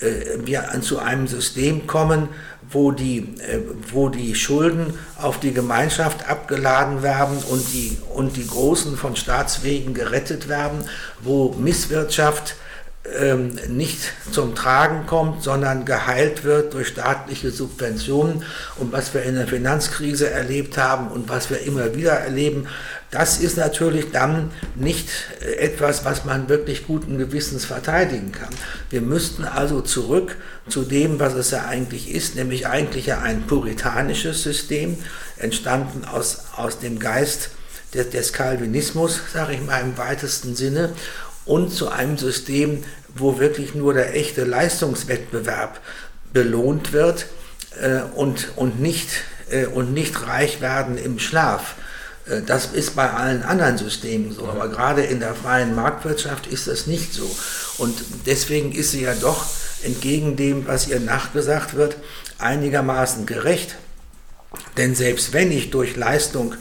äh, 0.00 0.38
wir 0.44 0.68
zu 0.82 0.98
einem 0.98 1.26
System 1.26 1.86
kommen, 1.86 2.28
wo 2.70 2.92
die, 2.92 3.18
äh, 3.18 3.60
wo 3.92 4.08
die 4.08 4.34
Schulden 4.34 4.94
auf 5.20 5.40
die 5.40 5.52
Gemeinschaft 5.52 6.28
abgeladen 6.28 7.02
werden 7.02 7.38
und 7.50 7.72
die, 7.72 7.96
und 8.14 8.36
die 8.36 8.46
Großen 8.46 8.96
von 8.96 9.16
Staatswegen 9.16 9.94
gerettet 9.94 10.48
werden, 10.48 10.84
wo 11.22 11.54
Misswirtschaft 11.58 12.56
ähm, 13.18 13.58
nicht 13.68 13.98
zum 14.30 14.54
Tragen 14.54 15.06
kommt, 15.06 15.42
sondern 15.42 15.84
geheilt 15.84 16.42
wird 16.44 16.72
durch 16.72 16.88
staatliche 16.88 17.50
Subventionen. 17.50 18.42
Und 18.76 18.92
was 18.92 19.12
wir 19.12 19.22
in 19.24 19.34
der 19.34 19.46
Finanzkrise 19.46 20.30
erlebt 20.30 20.78
haben 20.78 21.08
und 21.08 21.28
was 21.28 21.50
wir 21.50 21.60
immer 21.60 21.94
wieder 21.94 22.12
erleben, 22.12 22.66
das 23.10 23.38
ist 23.38 23.56
natürlich 23.58 24.10
dann 24.10 24.50
nicht 24.74 25.08
etwas, 25.40 26.04
was 26.04 26.24
man 26.24 26.48
wirklich 26.48 26.86
guten 26.86 27.18
Gewissens 27.18 27.64
verteidigen 27.64 28.32
kann. 28.32 28.52
Wir 28.90 29.02
müssten 29.02 29.44
also 29.44 29.82
zurück 29.82 30.36
zu 30.68 30.82
dem, 30.82 31.20
was 31.20 31.34
es 31.34 31.50
ja 31.50 31.66
eigentlich 31.66 32.10
ist, 32.10 32.34
nämlich 32.34 32.66
eigentlich 32.66 33.06
ja 33.06 33.20
ein 33.20 33.46
puritanisches 33.46 34.42
System, 34.42 34.96
entstanden 35.36 36.04
aus, 36.04 36.44
aus 36.56 36.80
dem 36.80 36.98
Geist 36.98 37.50
des, 37.92 38.32
Calvinismus, 38.32 39.20
sage 39.32 39.54
ich 39.54 39.60
mal 39.60 39.80
im 39.80 39.96
weitesten 39.96 40.56
Sinne, 40.56 40.92
und 41.44 41.72
zu 41.72 41.88
einem 41.88 42.16
System, 42.16 42.84
wo 43.14 43.38
wirklich 43.38 43.74
nur 43.74 43.94
der 43.94 44.14
echte 44.14 44.44
Leistungswettbewerb 44.44 45.80
belohnt 46.32 46.92
wird 46.92 47.26
äh, 47.80 48.00
und, 48.14 48.48
und, 48.56 48.80
nicht, 48.80 49.08
äh, 49.50 49.66
und 49.66 49.92
nicht 49.92 50.26
reich 50.26 50.60
werden 50.60 50.98
im 50.98 51.18
Schlaf. 51.18 51.76
Äh, 52.26 52.42
das 52.42 52.66
ist 52.66 52.96
bei 52.96 53.10
allen 53.10 53.42
anderen 53.42 53.78
Systemen 53.78 54.32
so, 54.32 54.48
aber 54.48 54.68
gerade 54.68 55.02
in 55.02 55.20
der 55.20 55.34
freien 55.34 55.74
Marktwirtschaft 55.74 56.46
ist 56.46 56.66
das 56.66 56.86
nicht 56.86 57.14
so. 57.14 57.30
Und 57.78 57.94
deswegen 58.26 58.72
ist 58.72 58.90
sie 58.90 59.02
ja 59.02 59.14
doch 59.14 59.46
entgegen 59.82 60.36
dem, 60.36 60.66
was 60.66 60.88
ihr 60.88 61.00
nachgesagt 61.00 61.74
wird, 61.74 61.96
einigermaßen 62.38 63.26
gerecht. 63.26 63.76
Denn 64.76 64.94
selbst 64.94 65.32
wenn 65.32 65.52
ich 65.52 65.70
durch 65.70 65.96
Leistung 65.96 66.54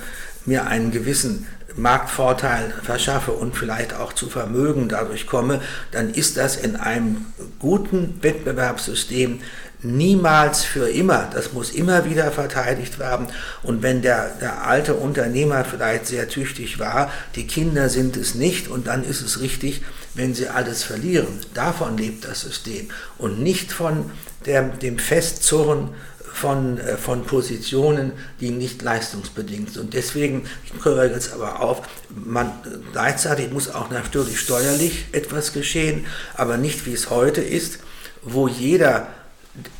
mir 0.46 0.68
einen 0.68 0.92
gewissen 0.92 1.48
Marktvorteil 1.76 2.74
verschaffe 2.84 3.32
und 3.32 3.56
vielleicht 3.56 3.96
auch 3.96 4.14
zu 4.14 4.30
Vermögen 4.30 4.90
dadurch 4.90 5.28
komme, 5.28 5.62
dann 5.92 6.14
ist 6.14 6.38
das 6.38 6.56
in 6.56 6.76
einem 6.76 7.26
guten 7.60 8.20
Wettbewerbssystem 8.22 9.40
niemals 9.84 10.64
für 10.64 10.90
immer. 10.90 11.30
Das 11.34 11.54
muss 11.54 11.72
immer 11.72 12.10
wieder 12.10 12.32
verteidigt 12.32 13.00
werden. 13.00 13.28
Und 13.64 13.84
wenn 13.84 14.02
der, 14.02 14.30
der 14.42 14.66
alte 14.66 14.96
Unternehmer 14.96 15.66
vielleicht 15.66 16.08
sehr 16.08 16.30
tüchtig 16.30 16.80
war, 16.80 17.12
die 17.36 17.48
Kinder 17.48 17.90
sind 17.90 18.18
es 18.18 18.36
nicht 18.36 18.68
und 18.68 18.88
dann 18.88 19.04
ist 19.04 19.22
es 19.22 19.42
richtig, 19.42 19.82
wenn 20.14 20.34
sie 20.34 20.48
alles 20.48 20.84
verlieren. 20.84 21.40
Davon 21.54 21.98
lebt 21.98 22.26
das 22.26 22.42
System 22.42 22.90
und 23.18 23.42
nicht 23.42 23.72
von 23.72 24.12
der, 24.46 24.64
dem 24.64 25.00
Festzurren 25.00 25.90
von, 26.34 26.80
äh, 26.80 26.98
von 26.98 27.24
Positionen, 27.24 28.12
die 28.42 28.50
nicht 28.50 28.82
leistungsbedingt 28.82 29.74
sind. 29.74 29.84
Und 29.84 29.94
deswegen, 29.94 30.46
ich 30.66 30.84
höre 30.84 31.06
jetzt 31.06 31.32
aber 31.32 31.62
auf, 31.62 31.84
man, 32.10 32.52
gleichzeitig 32.92 33.52
muss 33.52 33.70
auch 33.70 33.92
natürlich 33.92 34.40
steuerlich 34.40 35.06
etwas 35.12 35.54
geschehen, 35.54 36.06
aber 36.34 36.58
nicht 36.58 36.86
wie 36.88 36.94
es 36.94 37.12
heute 37.12 37.42
ist, 37.42 37.80
wo 38.24 38.48
jeder 38.48 39.08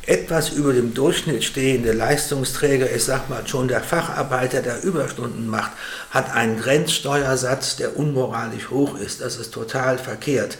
etwas 0.06 0.50
über 0.50 0.72
dem 0.72 0.94
Durchschnitt 0.94 1.42
stehende 1.42 1.92
Leistungsträger, 1.92 2.94
ich 2.94 3.02
sag 3.02 3.28
mal 3.28 3.46
schon 3.48 3.66
der 3.66 3.80
Facharbeiter, 3.80 4.62
der 4.62 4.84
Überstunden 4.84 5.48
macht, 5.48 5.72
hat 6.10 6.32
einen 6.32 6.60
Grenzsteuersatz, 6.60 7.74
der 7.76 7.96
unmoralisch 7.96 8.70
hoch 8.70 8.96
ist. 8.96 9.20
Das 9.20 9.36
ist 9.36 9.52
total 9.52 9.98
verkehrt. 9.98 10.58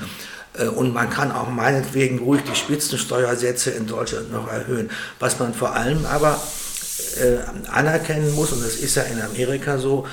Äh, 0.59 0.67
und 0.67 0.93
man 0.93 1.11
kann 1.11 1.33
auch 1.33 1.49
meinetwegen 1.49 2.19
ruhig 2.19 2.43
die 2.43 2.57
Spitzensteuersätze 2.57 3.71
in 3.71 3.87
Deutschland 3.87 4.33
noch 4.33 4.49
erhöhen. 4.49 4.91
Was 5.19 5.39
man 5.39 5.55
vor 5.55 5.75
allem 5.75 6.07
aber 6.07 6.41
äh, 7.17 7.69
anerkennen 7.71 8.35
muss, 8.35 8.53
und 8.53 8.65
das 8.65 8.77
ist 8.77 8.95
ja 8.97 9.03
in 9.03 9.21
Amerika 9.21 9.79
so, 9.79 10.07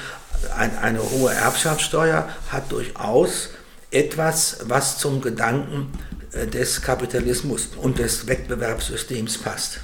ein, 0.58 0.76
eine 0.80 1.00
hohe 1.12 1.32
Erbschaftssteuer 1.32 2.28
hat 2.50 2.72
durchaus 2.72 3.50
etwas, 3.92 4.58
was 4.64 4.98
zum 4.98 5.22
Gedanken 5.22 5.92
äh, 6.32 6.48
des 6.48 6.82
Kapitalismus 6.82 7.70
und 7.78 8.00
des 8.00 8.28
Wettbewerbssystems 8.28 9.38
passt. 9.38 9.80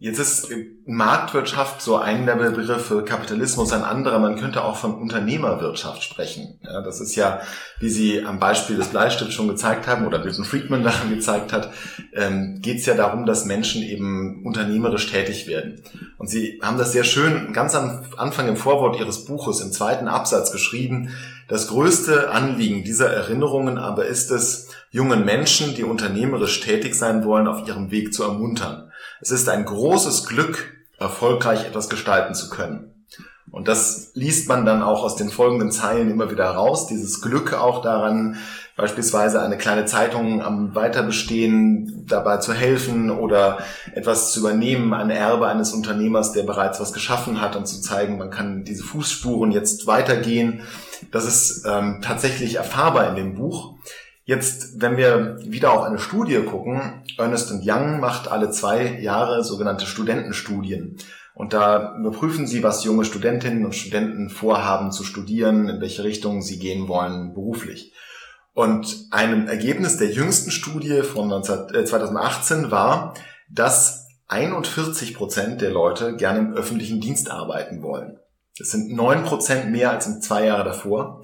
Jetzt 0.00 0.18
ist 0.18 0.48
Marktwirtschaft 0.86 1.80
so 1.80 1.96
ein 1.96 2.26
der 2.26 2.34
Begriffe, 2.34 3.04
Kapitalismus 3.04 3.72
ein 3.72 3.84
anderer. 3.84 4.18
Man 4.18 4.36
könnte 4.36 4.64
auch 4.64 4.76
von 4.76 4.94
Unternehmerwirtschaft 4.94 6.02
sprechen. 6.02 6.58
Ja, 6.62 6.82
das 6.82 7.00
ist 7.00 7.14
ja, 7.14 7.40
wie 7.78 7.88
Sie 7.88 8.24
am 8.24 8.40
Beispiel 8.40 8.76
des 8.76 8.88
Bleistifts 8.88 9.34
schon 9.34 9.48
gezeigt 9.48 9.86
haben 9.86 10.06
oder 10.06 10.18
Milton 10.18 10.44
Friedman 10.44 10.82
daran 10.82 11.10
gezeigt 11.10 11.52
hat, 11.52 11.70
ähm, 12.12 12.58
geht 12.60 12.78
es 12.78 12.86
ja 12.86 12.94
darum, 12.94 13.24
dass 13.24 13.44
Menschen 13.44 13.82
eben 13.82 14.44
unternehmerisch 14.44 15.10
tätig 15.10 15.46
werden. 15.46 15.80
Und 16.18 16.28
Sie 16.28 16.60
haben 16.60 16.76
das 16.76 16.92
sehr 16.92 17.04
schön 17.04 17.52
ganz 17.52 17.74
am 17.74 18.04
Anfang 18.16 18.48
im 18.48 18.56
Vorwort 18.56 18.98
Ihres 18.98 19.24
Buches 19.24 19.60
im 19.60 19.70
zweiten 19.70 20.08
Absatz 20.08 20.50
geschrieben, 20.50 21.10
Das 21.46 21.68
größte 21.68 22.30
Anliegen 22.30 22.84
dieser 22.84 23.10
Erinnerungen 23.12 23.76
aber 23.76 24.06
ist 24.06 24.30
es, 24.30 24.70
jungen 24.90 25.24
Menschen, 25.24 25.74
die 25.74 25.84
unternehmerisch 25.84 26.60
tätig 26.60 26.94
sein 26.94 27.24
wollen, 27.24 27.48
auf 27.48 27.68
ihrem 27.68 27.90
Weg 27.90 28.14
zu 28.14 28.22
ermuntern. 28.22 28.90
Es 29.24 29.30
ist 29.30 29.48
ein 29.48 29.64
großes 29.64 30.26
Glück, 30.26 30.74
erfolgreich 30.98 31.64
etwas 31.64 31.88
gestalten 31.88 32.34
zu 32.34 32.50
können. 32.50 33.06
Und 33.50 33.68
das 33.68 34.10
liest 34.12 34.50
man 34.50 34.66
dann 34.66 34.82
auch 34.82 35.02
aus 35.02 35.16
den 35.16 35.30
folgenden 35.30 35.72
Zeilen 35.72 36.10
immer 36.10 36.30
wieder 36.30 36.50
raus, 36.50 36.88
dieses 36.88 37.22
Glück 37.22 37.54
auch 37.54 37.80
daran, 37.80 38.36
beispielsweise 38.76 39.40
eine 39.40 39.56
kleine 39.56 39.86
Zeitung 39.86 40.42
am 40.42 40.74
Weiterbestehen 40.74 42.04
dabei 42.06 42.36
zu 42.36 42.52
helfen 42.52 43.10
oder 43.10 43.60
etwas 43.94 44.30
zu 44.30 44.40
übernehmen, 44.40 44.92
ein 44.92 45.08
Erbe 45.08 45.46
eines 45.46 45.72
Unternehmers, 45.72 46.32
der 46.32 46.42
bereits 46.42 46.78
was 46.78 46.92
geschaffen 46.92 47.40
hat 47.40 47.56
und 47.56 47.66
zu 47.66 47.80
zeigen, 47.80 48.18
man 48.18 48.30
kann 48.30 48.64
diese 48.64 48.84
Fußspuren 48.84 49.52
jetzt 49.52 49.86
weitergehen. 49.86 50.60
Das 51.12 51.24
ist 51.24 51.64
ähm, 51.66 52.00
tatsächlich 52.02 52.56
erfahrbar 52.56 53.08
in 53.08 53.16
dem 53.16 53.34
Buch. 53.36 53.72
Jetzt, 54.26 54.80
wenn 54.80 54.96
wir 54.96 55.38
wieder 55.44 55.72
auf 55.72 55.82
eine 55.82 55.98
Studie 55.98 56.40
gucken, 56.42 57.02
Ernest 57.18 57.52
Young 57.62 58.00
macht 58.00 58.28
alle 58.28 58.50
zwei 58.50 58.98
Jahre 59.00 59.44
sogenannte 59.44 59.84
Studentenstudien. 59.84 60.96
Und 61.34 61.52
da 61.52 61.96
überprüfen 61.98 62.46
sie, 62.46 62.62
was 62.62 62.84
junge 62.84 63.04
Studentinnen 63.04 63.66
und 63.66 63.74
Studenten 63.74 64.30
vorhaben 64.30 64.92
zu 64.92 65.04
studieren, 65.04 65.68
in 65.68 65.80
welche 65.80 66.04
Richtung 66.04 66.40
sie 66.40 66.58
gehen 66.58 66.88
wollen 66.88 67.34
beruflich. 67.34 67.92
Und 68.54 69.08
ein 69.10 69.48
Ergebnis 69.48 69.96
der 69.98 70.10
jüngsten 70.10 70.52
Studie 70.52 71.02
von 71.02 71.42
2018 71.42 72.64
äh, 72.64 72.70
war, 72.70 73.14
dass 73.50 74.06
41 74.28 75.14
Prozent 75.14 75.60
der 75.60 75.72
Leute 75.72 76.16
gerne 76.16 76.38
im 76.38 76.54
öffentlichen 76.54 77.00
Dienst 77.00 77.30
arbeiten 77.30 77.82
wollen. 77.82 78.18
Das 78.56 78.70
sind 78.70 78.92
neun 78.92 79.24
Prozent 79.24 79.70
mehr 79.72 79.90
als 79.90 80.06
in 80.06 80.22
zwei 80.22 80.46
Jahre 80.46 80.64
davor. 80.64 81.22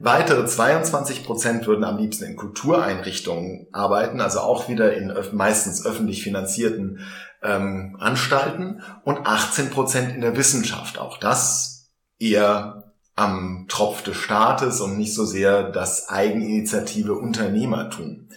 Weitere 0.00 0.46
22 0.46 1.24
Prozent 1.24 1.66
würden 1.66 1.84
am 1.84 1.98
liebsten 1.98 2.24
in 2.24 2.36
Kultureinrichtungen 2.36 3.66
arbeiten, 3.72 4.20
also 4.20 4.40
auch 4.40 4.68
wieder 4.68 4.94
in 4.94 5.12
meistens 5.32 5.84
öffentlich 5.84 6.22
finanzierten 6.22 7.00
ähm, 7.42 7.96
Anstalten 7.98 8.82
und 9.04 9.26
18 9.26 9.70
Prozent 9.70 10.14
in 10.14 10.20
der 10.20 10.36
Wissenschaft. 10.36 10.98
Auch 10.98 11.18
das 11.18 11.90
eher 12.18 12.94
am 13.16 13.66
Tropf 13.68 14.02
des 14.02 14.16
Staates 14.16 14.80
und 14.80 14.96
nicht 14.96 15.14
so 15.14 15.24
sehr 15.24 15.64
das 15.64 16.08
Eigeninitiative 16.08 17.14
Unternehmertum. 17.14 18.28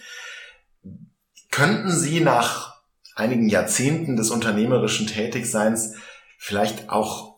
Könnten 1.52 1.90
Sie 1.92 2.20
nach 2.20 2.82
einigen 3.14 3.48
Jahrzehnten 3.48 4.16
des 4.16 4.30
unternehmerischen 4.30 5.06
Tätigseins 5.06 5.94
vielleicht 6.38 6.90
auch 6.90 7.31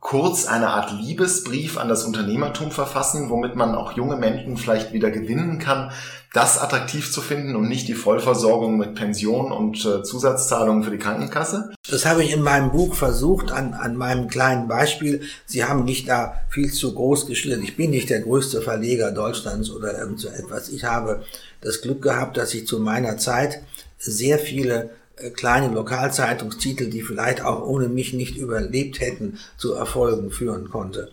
kurz 0.00 0.46
eine 0.46 0.68
Art 0.68 0.92
Liebesbrief 0.92 1.76
an 1.76 1.88
das 1.88 2.04
Unternehmertum 2.04 2.70
verfassen, 2.70 3.28
womit 3.28 3.54
man 3.54 3.74
auch 3.74 3.92
junge 3.92 4.16
Menschen 4.16 4.56
vielleicht 4.56 4.94
wieder 4.94 5.10
gewinnen 5.10 5.58
kann, 5.58 5.92
das 6.32 6.58
attraktiv 6.58 7.12
zu 7.12 7.20
finden 7.20 7.54
und 7.54 7.68
nicht 7.68 7.86
die 7.86 7.94
Vollversorgung 7.94 8.78
mit 8.78 8.94
Pension 8.94 9.52
und 9.52 9.84
äh, 9.84 10.02
Zusatzzahlungen 10.02 10.84
für 10.84 10.90
die 10.90 10.98
Krankenkasse? 10.98 11.74
Das 11.90 12.06
habe 12.06 12.24
ich 12.24 12.32
in 12.32 12.42
meinem 12.42 12.70
Buch 12.70 12.94
versucht, 12.94 13.52
an, 13.52 13.74
an 13.74 13.96
meinem 13.96 14.28
kleinen 14.28 14.68
Beispiel. 14.68 15.22
Sie 15.44 15.64
haben 15.64 15.84
mich 15.84 16.06
da 16.06 16.40
viel 16.48 16.72
zu 16.72 16.94
groß 16.94 17.26
geschildert. 17.26 17.62
Ich 17.62 17.76
bin 17.76 17.90
nicht 17.90 18.08
der 18.08 18.20
größte 18.20 18.62
Verleger 18.62 19.10
Deutschlands 19.10 19.70
oder 19.70 19.98
irgend 19.98 20.20
so 20.20 20.28
etwas. 20.28 20.70
Ich 20.70 20.84
habe 20.84 21.24
das 21.60 21.82
Glück 21.82 22.00
gehabt, 22.00 22.36
dass 22.36 22.54
ich 22.54 22.66
zu 22.66 22.78
meiner 22.78 23.18
Zeit 23.18 23.60
sehr 23.98 24.38
viele 24.38 24.90
äh, 25.20 25.30
kleine 25.30 25.72
Lokalzeitungstitel, 25.72 26.90
die 26.90 27.02
vielleicht 27.02 27.44
auch 27.44 27.66
ohne 27.66 27.88
mich 27.88 28.12
nicht 28.12 28.36
überlebt 28.36 29.00
hätten, 29.00 29.38
zu 29.56 29.74
Erfolgen 29.74 30.30
führen 30.30 30.70
konnte. 30.70 31.10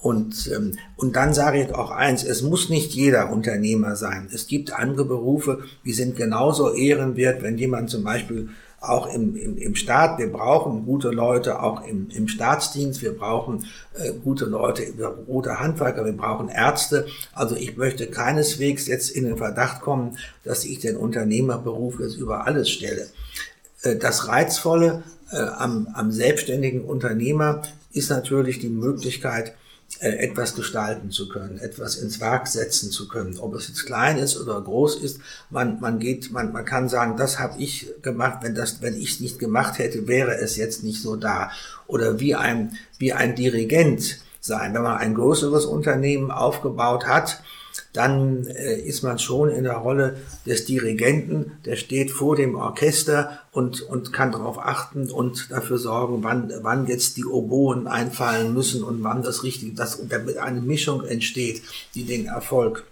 Und, 0.00 0.50
ähm, 0.54 0.78
und 0.96 1.16
dann 1.16 1.34
sage 1.34 1.62
ich 1.62 1.74
auch 1.74 1.90
eins, 1.90 2.22
es 2.22 2.42
muss 2.42 2.68
nicht 2.68 2.92
jeder 2.92 3.32
Unternehmer 3.32 3.96
sein. 3.96 4.28
Es 4.32 4.46
gibt 4.46 4.72
andere 4.72 5.04
Berufe, 5.04 5.64
die 5.84 5.92
sind 5.92 6.16
genauso 6.16 6.72
ehrenwert, 6.74 7.42
wenn 7.42 7.58
jemand 7.58 7.90
zum 7.90 8.04
Beispiel 8.04 8.50
auch 8.88 9.12
im, 9.12 9.36
im, 9.36 9.56
im 9.56 9.74
Staat, 9.74 10.18
wir 10.18 10.30
brauchen 10.30 10.84
gute 10.84 11.10
Leute, 11.10 11.62
auch 11.62 11.86
im, 11.86 12.08
im 12.14 12.28
Staatsdienst, 12.28 13.02
wir 13.02 13.16
brauchen 13.16 13.66
äh, 13.94 14.12
gute 14.12 14.44
Leute, 14.44 14.82
gute 15.26 15.60
Handwerker, 15.60 16.04
wir 16.04 16.16
brauchen 16.16 16.48
Ärzte. 16.48 17.06
Also 17.32 17.56
ich 17.56 17.76
möchte 17.76 18.06
keineswegs 18.06 18.86
jetzt 18.86 19.10
in 19.10 19.24
den 19.24 19.36
Verdacht 19.36 19.80
kommen, 19.80 20.18
dass 20.44 20.64
ich 20.64 20.78
den 20.78 20.96
Unternehmerberuf 20.96 22.00
jetzt 22.00 22.16
über 22.16 22.46
alles 22.46 22.70
stelle. 22.70 23.08
Äh, 23.82 23.96
das 23.96 24.28
Reizvolle 24.28 25.02
äh, 25.30 25.36
am, 25.36 25.88
am 25.94 26.10
selbstständigen 26.12 26.84
Unternehmer 26.84 27.62
ist 27.92 28.10
natürlich 28.10 28.58
die 28.58 28.68
Möglichkeit, 28.68 29.54
etwas 30.00 30.54
gestalten 30.54 31.10
zu 31.10 31.28
können, 31.28 31.58
etwas 31.58 31.96
ins 31.96 32.20
Werk 32.20 32.46
setzen 32.46 32.90
zu 32.90 33.08
können. 33.08 33.38
Ob 33.38 33.54
es 33.54 33.68
jetzt 33.68 33.86
klein 33.86 34.18
ist 34.18 34.36
oder 34.36 34.60
groß 34.60 34.96
ist, 34.96 35.20
man, 35.50 35.80
man 35.80 35.98
geht, 35.98 36.30
man, 36.32 36.52
man 36.52 36.64
kann 36.64 36.88
sagen, 36.88 37.16
das 37.16 37.38
habe 37.38 37.60
ich 37.60 37.92
gemacht, 38.02 38.38
wenn 38.42 38.54
das, 38.54 38.82
wenn 38.82 38.94
ich 38.94 39.12
es 39.12 39.20
nicht 39.20 39.38
gemacht 39.38 39.78
hätte, 39.78 40.06
wäre 40.06 40.36
es 40.36 40.56
jetzt 40.56 40.82
nicht 40.82 41.00
so 41.00 41.16
da. 41.16 41.50
Oder 41.86 42.20
wie 42.20 42.34
ein, 42.34 42.76
wie 42.98 43.12
ein 43.12 43.34
Dirigent 43.34 44.18
sein. 44.40 44.74
Wenn 44.74 44.82
man 44.82 44.98
ein 44.98 45.14
größeres 45.14 45.64
Unternehmen 45.64 46.30
aufgebaut 46.30 47.06
hat, 47.06 47.42
dann 47.92 48.46
äh, 48.46 48.78
ist 48.80 49.02
man 49.02 49.18
schon 49.18 49.48
in 49.48 49.64
der 49.64 49.76
Rolle 49.76 50.16
des 50.44 50.64
Dirigenten, 50.64 51.52
der 51.64 51.76
steht 51.76 52.10
vor 52.10 52.36
dem 52.36 52.54
Orchester 52.54 53.40
und, 53.52 53.82
und 53.82 54.12
kann 54.12 54.32
darauf 54.32 54.58
achten 54.58 55.10
und 55.10 55.50
dafür 55.50 55.78
sorgen, 55.78 56.22
wann, 56.22 56.52
wann 56.62 56.86
jetzt 56.86 57.16
die 57.16 57.24
Oboen 57.24 57.86
einfallen 57.86 58.52
müssen 58.54 58.82
und 58.82 59.02
wann 59.02 59.22
das 59.22 59.42
richtig, 59.42 59.76
dass 59.76 60.06
damit 60.08 60.38
eine 60.38 60.60
Mischung 60.60 61.04
entsteht, 61.04 61.62
die 61.94 62.04
den 62.04 62.26
Erfolg, 62.26 62.84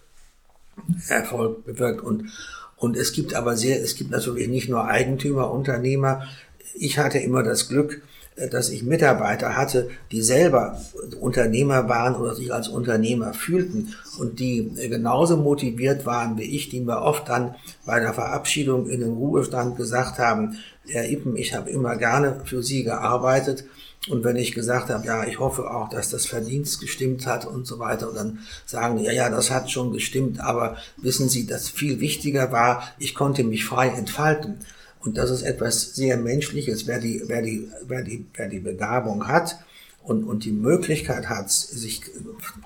Erfolg 1.09 1.65
bewirkt. 1.65 2.03
Und, 2.03 2.31
und 2.77 2.97
es 2.97 3.13
gibt 3.13 3.35
aber 3.35 3.57
sehr, 3.57 3.83
es 3.83 3.97
gibt 3.97 4.11
natürlich 4.11 4.49
nicht 4.49 4.69
nur 4.69 4.87
Eigentümer, 4.87 5.51
Unternehmer. 5.51 6.27
Ich 6.75 6.99
hatte 6.99 7.19
immer 7.19 7.43
das 7.43 7.69
Glück, 7.69 8.03
dass 8.51 8.71
ich 8.71 8.83
Mitarbeiter 8.83 9.57
hatte, 9.57 9.91
die 10.11 10.21
selber 10.21 10.81
Unternehmer 11.21 11.89
waren 11.89 12.17
oder 12.17 12.35
sich 12.35 12.53
als 12.53 12.69
Unternehmer 12.69 13.33
fühlten 13.33 13.95
und 14.19 14.41
die 14.41 14.73
genauso 14.75 15.37
motiviert 15.37 16.05
waren 16.05 16.37
wie 16.37 16.43
ich, 16.43 16.69
die 16.69 16.81
mir 16.81 17.01
oft 17.01 17.29
dann 17.29 17.55
bei 17.87 18.01
der 18.01 18.13
Verabschiedung 18.13 18.89
in 18.89 19.01
den 19.01 19.13
Ruhestand 19.13 19.77
gesagt 19.77 20.19
haben, 20.19 20.57
Herr 20.87 21.09
Ippen, 21.09 21.37
ich 21.37 21.55
habe 21.55 21.71
immer 21.71 21.97
gerne 21.97 22.41
für 22.45 22.63
Sie 22.63 22.83
gearbeitet. 22.83 23.65
Und 24.11 24.23
wenn 24.23 24.37
ich 24.37 24.53
gesagt 24.53 24.91
habe, 24.91 25.07
ja, 25.07 25.25
ich 25.25 25.39
hoffe 25.39 25.71
auch, 25.71 25.89
dass 25.89 26.11
das 26.11 26.27
Verdienst 26.27 26.79
gestimmt 26.79 27.27
hat 27.27 27.47
und 27.47 27.67
so 27.67 27.79
weiter, 27.79 28.11
und 28.11 28.17
dann 28.17 28.39
sagen 28.67 28.99
die, 28.99 29.05
ja, 29.05 29.13
ja, 29.13 29.31
das 29.31 29.51
hat 29.51 29.71
schon 29.71 29.95
gestimmt, 29.95 30.41
aber 30.41 30.77
wissen 30.99 31.31
Sie, 31.31 31.47
das 31.47 31.71
viel 31.71 32.01
wichtiger 32.01 32.53
war, 32.53 32.83
ich 32.99 33.15
konnte 33.15 33.45
mich 33.45 33.65
frei 33.65 33.89
entfalten. 33.89 34.59
Und 35.05 35.19
das 35.19 35.31
ist 35.31 35.43
etwas 35.43 35.95
sehr 35.95 36.17
Menschliches. 36.17 36.87
Wer 36.87 36.99
die, 36.99 37.23
wer 37.27 37.43
die, 37.43 37.69
wer 37.87 38.03
die, 38.03 38.27
wer 38.35 38.49
die 38.49 38.61
Begabung 38.61 39.29
hat 39.29 39.59
und, 40.03 40.25
und 40.25 40.45
die 40.45 40.53
Möglichkeit 40.53 41.29
hat, 41.29 41.51
sich 41.51 42.03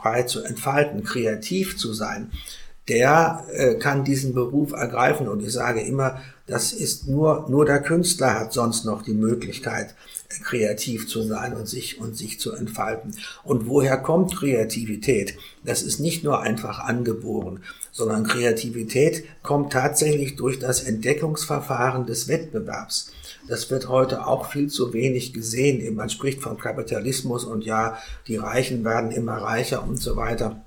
frei 0.00 0.22
zu 0.22 0.42
entfalten, 0.42 1.02
kreativ 1.02 1.76
zu 1.76 1.92
sein, 1.92 2.30
der 2.86 3.44
äh, 3.52 3.74
kann 3.74 4.04
diesen 4.04 4.34
Beruf 4.34 4.72
ergreifen. 4.72 5.28
Und 5.28 5.42
ich 5.42 5.52
sage 5.52 5.80
immer, 5.80 6.20
das 6.48 6.72
ist 6.72 7.06
nur, 7.06 7.46
nur 7.48 7.66
der 7.66 7.80
Künstler 7.80 8.40
hat 8.40 8.54
sonst 8.54 8.84
noch 8.84 9.02
die 9.02 9.12
Möglichkeit, 9.12 9.94
kreativ 10.42 11.06
zu 11.06 11.22
sein 11.22 11.54
und 11.54 11.68
sich, 11.68 12.00
und 12.00 12.16
sich 12.16 12.40
zu 12.40 12.52
entfalten. 12.52 13.14
Und 13.44 13.68
woher 13.68 13.98
kommt 13.98 14.34
Kreativität? 14.34 15.36
Das 15.62 15.82
ist 15.82 16.00
nicht 16.00 16.24
nur 16.24 16.40
einfach 16.40 16.80
angeboren, 16.80 17.60
sondern 17.92 18.26
Kreativität 18.26 19.24
kommt 19.42 19.72
tatsächlich 19.72 20.36
durch 20.36 20.58
das 20.58 20.82
Entdeckungsverfahren 20.82 22.06
des 22.06 22.28
Wettbewerbs. 22.28 23.12
Das 23.46 23.70
wird 23.70 23.88
heute 23.88 24.26
auch 24.26 24.50
viel 24.50 24.68
zu 24.68 24.92
wenig 24.92 25.32
gesehen. 25.32 25.94
Man 25.94 26.10
spricht 26.10 26.42
von 26.42 26.58
Kapitalismus 26.58 27.44
und 27.44 27.64
ja, 27.64 27.98
die 28.26 28.36
Reichen 28.36 28.84
werden 28.84 29.10
immer 29.10 29.36
reicher 29.36 29.82
und 29.82 29.96
so 29.96 30.16
weiter. 30.16 30.62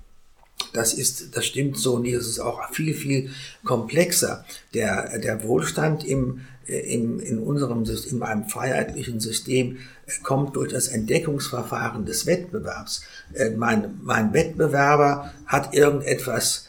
Das 0.73 0.93
ist, 0.93 1.35
das 1.35 1.45
stimmt 1.45 1.77
so 1.77 1.99
nicht. 1.99 2.13
Es 2.13 2.27
ist 2.27 2.39
auch 2.39 2.69
viel, 2.71 2.93
viel 2.93 3.29
komplexer. 3.63 4.45
Der, 4.73 5.19
der 5.19 5.43
Wohlstand 5.43 6.03
im, 6.05 6.41
in, 6.65 7.19
in 7.19 7.39
unserem 7.39 7.83
in 7.83 8.23
einem 8.23 8.45
freiheitlichen 8.45 9.19
System 9.19 9.77
äh, 10.05 10.11
kommt 10.23 10.55
durch 10.55 10.71
das 10.71 10.87
Entdeckungsverfahren 10.87 12.05
des 12.05 12.25
Wettbewerbs. 12.25 13.03
Äh, 13.33 13.51
mein, 13.51 13.99
mein 14.01 14.33
Wettbewerber 14.33 15.31
hat 15.45 15.73
irgendetwas 15.73 16.67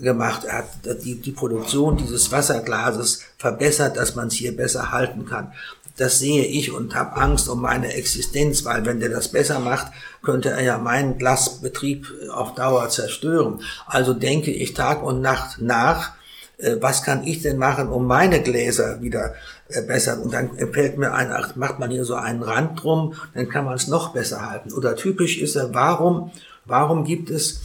gemacht. 0.00 0.44
Er 0.44 0.58
hat 0.58 1.04
die, 1.04 1.20
die 1.20 1.32
Produktion 1.32 1.96
dieses 1.96 2.30
Wasserglases 2.30 3.22
verbessert, 3.36 3.96
dass 3.96 4.14
man 4.14 4.28
es 4.28 4.34
hier 4.34 4.56
besser 4.56 4.92
halten 4.92 5.26
kann. 5.26 5.52
Das 5.96 6.18
sehe 6.18 6.44
ich 6.44 6.72
und 6.72 6.94
habe 6.94 7.16
Angst 7.16 7.48
um 7.48 7.60
meine 7.60 7.92
Existenz, 7.94 8.64
weil 8.64 8.86
wenn 8.86 9.00
der 9.00 9.10
das 9.10 9.28
besser 9.28 9.60
macht, 9.60 9.92
könnte 10.22 10.50
er 10.50 10.62
ja 10.62 10.78
meinen 10.78 11.18
Glasbetrieb 11.18 12.06
auf 12.32 12.54
Dauer 12.54 12.88
zerstören. 12.88 13.60
Also 13.86 14.14
denke 14.14 14.50
ich 14.50 14.74
Tag 14.74 15.02
und 15.02 15.20
Nacht 15.20 15.60
nach, 15.60 16.12
äh, 16.58 16.76
was 16.80 17.02
kann 17.02 17.26
ich 17.26 17.42
denn 17.42 17.58
machen, 17.58 17.88
um 17.88 18.06
meine 18.06 18.40
Gläser 18.40 19.02
wieder 19.02 19.34
äh, 19.68 19.82
besser? 19.82 20.20
Und 20.22 20.32
dann 20.32 20.56
fällt 20.72 20.96
mir 20.96 21.12
ein, 21.12 21.30
ach, 21.30 21.56
macht 21.56 21.78
man 21.78 21.90
hier 21.90 22.04
so 22.04 22.14
einen 22.14 22.42
Rand 22.42 22.82
drum, 22.82 23.14
dann 23.34 23.48
kann 23.48 23.64
man 23.64 23.74
es 23.74 23.88
noch 23.88 24.12
besser 24.12 24.48
halten. 24.48 24.72
Oder 24.72 24.96
typisch 24.96 25.38
ist 25.38 25.56
er, 25.56 25.74
warum, 25.74 26.30
warum 26.64 27.04
gibt 27.04 27.30
es 27.30 27.60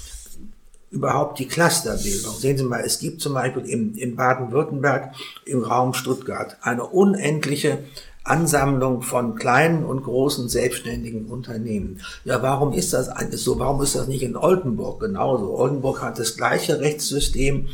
überhaupt 0.90 1.40
die 1.40 1.48
Clusterbildung. 1.48 2.34
Sehen 2.34 2.58
Sie 2.58 2.64
mal, 2.64 2.82
es 2.82 3.00
gibt 3.00 3.22
zum 3.22 3.34
Beispiel 3.34 3.66
im, 3.66 3.96
in 3.96 4.16
Baden-Württemberg 4.16 5.14
im 5.46 5.64
Raum 5.64 5.94
Stuttgart 5.94 6.58
eine 6.62 6.86
unendliche 6.86 7.80
Ansammlung 8.28 9.02
von 9.02 9.36
kleinen 9.36 9.84
und 9.84 10.04
großen 10.04 10.50
selbstständigen 10.50 11.26
Unternehmen. 11.26 12.02
Ja, 12.26 12.42
warum 12.42 12.74
ist 12.74 12.94
das 12.94 13.10
eigentlich 13.10 13.42
so? 13.42 13.60
Warum 13.60 13.82
ist 13.82 13.96
das 13.96 14.08
nicht 14.08 14.24
in 14.24 14.36
Oldenburg 14.36 15.00
genauso? 15.00 15.58
Oldenburg 15.58 16.02
hat 16.02 16.20
das 16.20 16.36
gleiche 16.36 16.80
Rechtssystem 16.80 17.68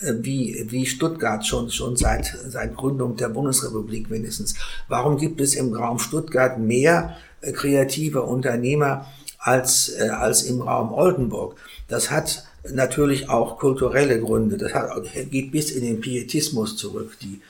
äh, 0.00 0.14
wie, 0.20 0.66
wie 0.68 0.86
Stuttgart 0.86 1.46
schon, 1.46 1.70
schon 1.70 1.96
seit, 1.96 2.36
seit 2.48 2.76
Gründung 2.76 3.16
der 3.16 3.28
Bundesrepublik 3.28 4.10
mindestens. 4.10 4.54
Warum 4.88 5.18
gibt 5.18 5.40
es 5.40 5.54
im 5.54 5.74
Raum 5.74 5.98
Stuttgart 5.98 6.58
mehr 6.58 7.16
äh, 7.40 7.52
kreative 7.52 8.22
Unternehmer 8.22 9.06
als, 9.38 9.90
äh, 9.90 10.08
als 10.08 10.42
im 10.42 10.60
Raum 10.62 10.92
Oldenburg? 10.92 11.56
Das 11.88 12.10
hat 12.10 12.44
natürlich 12.70 13.28
auch 13.28 13.58
kulturelle 13.58 14.20
Gründe. 14.20 14.56
Das 14.56 14.74
hat, 14.74 14.90
geht 15.30 15.52
bis 15.52 15.70
in 15.70 15.84
den 15.84 16.00
Pietismus 16.00 16.76
zurück. 16.76 17.16
Die, 17.22 17.40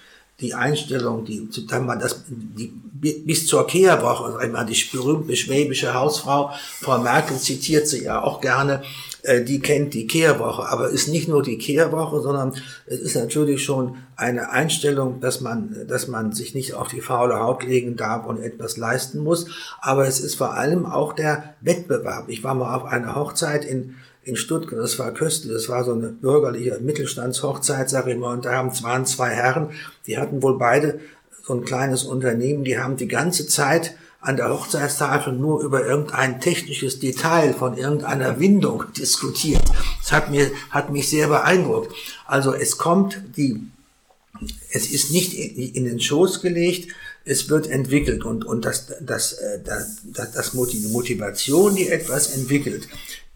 die 0.40 0.54
Einstellung, 0.54 1.24
die, 1.24 1.48
sagen 1.50 1.86
wir, 1.86 1.96
das, 1.96 2.24
die, 2.28 2.68
bis 2.68 3.46
zur 3.46 3.66
Kehrwoche, 3.66 4.38
wir, 4.40 4.64
die 4.64 4.84
berühmte 4.92 5.34
schwäbische 5.34 5.94
Hausfrau, 5.94 6.50
Frau 6.80 6.98
Merkel 6.98 7.38
zitiert 7.38 7.88
sie 7.88 8.04
ja 8.04 8.22
auch 8.22 8.40
gerne, 8.40 8.82
äh, 9.22 9.42
die 9.42 9.58
kennt 9.58 9.94
die 9.94 10.06
Kehrwoche, 10.06 10.68
aber 10.68 10.90
ist 10.90 11.08
nicht 11.08 11.26
nur 11.26 11.42
die 11.42 11.58
Kehrwoche, 11.58 12.20
sondern 12.20 12.54
es 12.86 13.00
ist 13.00 13.16
natürlich 13.16 13.64
schon 13.64 13.96
eine 14.14 14.50
Einstellung, 14.50 15.20
dass 15.20 15.40
man, 15.40 15.86
dass 15.88 16.06
man 16.06 16.32
sich 16.32 16.54
nicht 16.54 16.74
auf 16.74 16.88
die 16.88 17.00
faule 17.00 17.40
Haut 17.40 17.64
legen 17.64 17.96
darf 17.96 18.24
und 18.24 18.40
etwas 18.40 18.76
leisten 18.76 19.18
muss, 19.18 19.46
aber 19.80 20.06
es 20.06 20.20
ist 20.20 20.36
vor 20.36 20.54
allem 20.54 20.86
auch 20.86 21.14
der 21.14 21.54
Wettbewerb. 21.60 22.28
Ich 22.28 22.44
war 22.44 22.54
mal 22.54 22.76
auf 22.76 22.84
einer 22.84 23.16
Hochzeit 23.16 23.64
in 23.64 23.96
in 24.28 24.36
Stuttgart, 24.36 24.78
das 24.78 24.98
war 24.98 25.12
köstlich, 25.12 25.52
das 25.52 25.68
war 25.68 25.84
so 25.84 25.92
eine 25.92 26.08
bürgerliche 26.08 26.78
Mittelstandshochzeit, 26.80 27.88
sag 27.88 28.06
ich 28.06 28.16
mal, 28.16 28.34
und 28.34 28.44
da 28.44 28.52
haben, 28.52 28.70
waren 28.82 29.06
zwei 29.06 29.30
Herren, 29.30 29.70
die 30.06 30.18
hatten 30.18 30.42
wohl 30.42 30.58
beide 30.58 31.00
so 31.44 31.54
ein 31.54 31.64
kleines 31.64 32.04
Unternehmen, 32.04 32.64
die 32.64 32.78
haben 32.78 32.96
die 32.96 33.08
ganze 33.08 33.46
Zeit 33.46 33.94
an 34.20 34.36
der 34.36 34.50
Hochzeitstafel 34.50 35.32
nur 35.32 35.62
über 35.62 35.86
irgendein 35.86 36.40
technisches 36.40 36.98
Detail 36.98 37.54
von 37.54 37.76
irgendeiner 37.78 38.38
Windung 38.38 38.84
diskutiert. 38.96 39.62
Das 40.02 40.12
hat 40.12 40.30
mir, 40.30 40.50
hat 40.70 40.90
mich 40.90 41.08
sehr 41.08 41.28
beeindruckt. 41.28 41.94
Also 42.26 42.52
es 42.52 42.76
kommt 42.76 43.22
die, 43.36 43.60
es 44.72 44.90
ist 44.90 45.10
nicht 45.10 45.34
in 45.34 45.84
den 45.84 46.00
Schoß 46.00 46.42
gelegt, 46.42 46.92
es 47.24 47.48
wird 47.48 47.68
entwickelt. 47.68 48.24
Und, 48.24 48.44
und 48.44 48.64
das, 48.64 48.92
das, 49.00 49.34
äh, 49.34 49.60
das, 49.64 49.98
das, 50.04 50.32
das 50.32 50.50
die 50.50 50.88
Motivation, 50.88 51.74
die 51.76 51.88
etwas 51.88 52.34
entwickelt, 52.34 52.88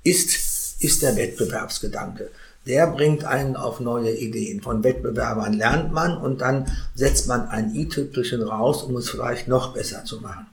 ist 0.03 0.52
ist 0.83 1.03
der 1.03 1.17
Wettbewerbsgedanke. 1.17 2.31
Der 2.67 2.87
bringt 2.87 3.25
einen 3.25 3.57
auf 3.57 3.81
neue 3.81 4.13
Ideen. 4.13 4.63
Von 4.63 4.85
Wettbewerbern 4.85 5.53
lernt 5.53 5.93
man 5.93 6.17
und 6.17 6.41
dann 6.41 6.67
setzt 6.95 7.27
man 7.27 7.49
ein 7.49 7.75
i-Tüpfelchen 7.75 8.43
raus, 8.43 8.83
um 8.85 8.97
es 8.97 9.11
vielleicht 9.11 9.49
noch 9.49 9.75
besser 9.75 10.05
zu 10.05 10.21
machen. 10.21 10.47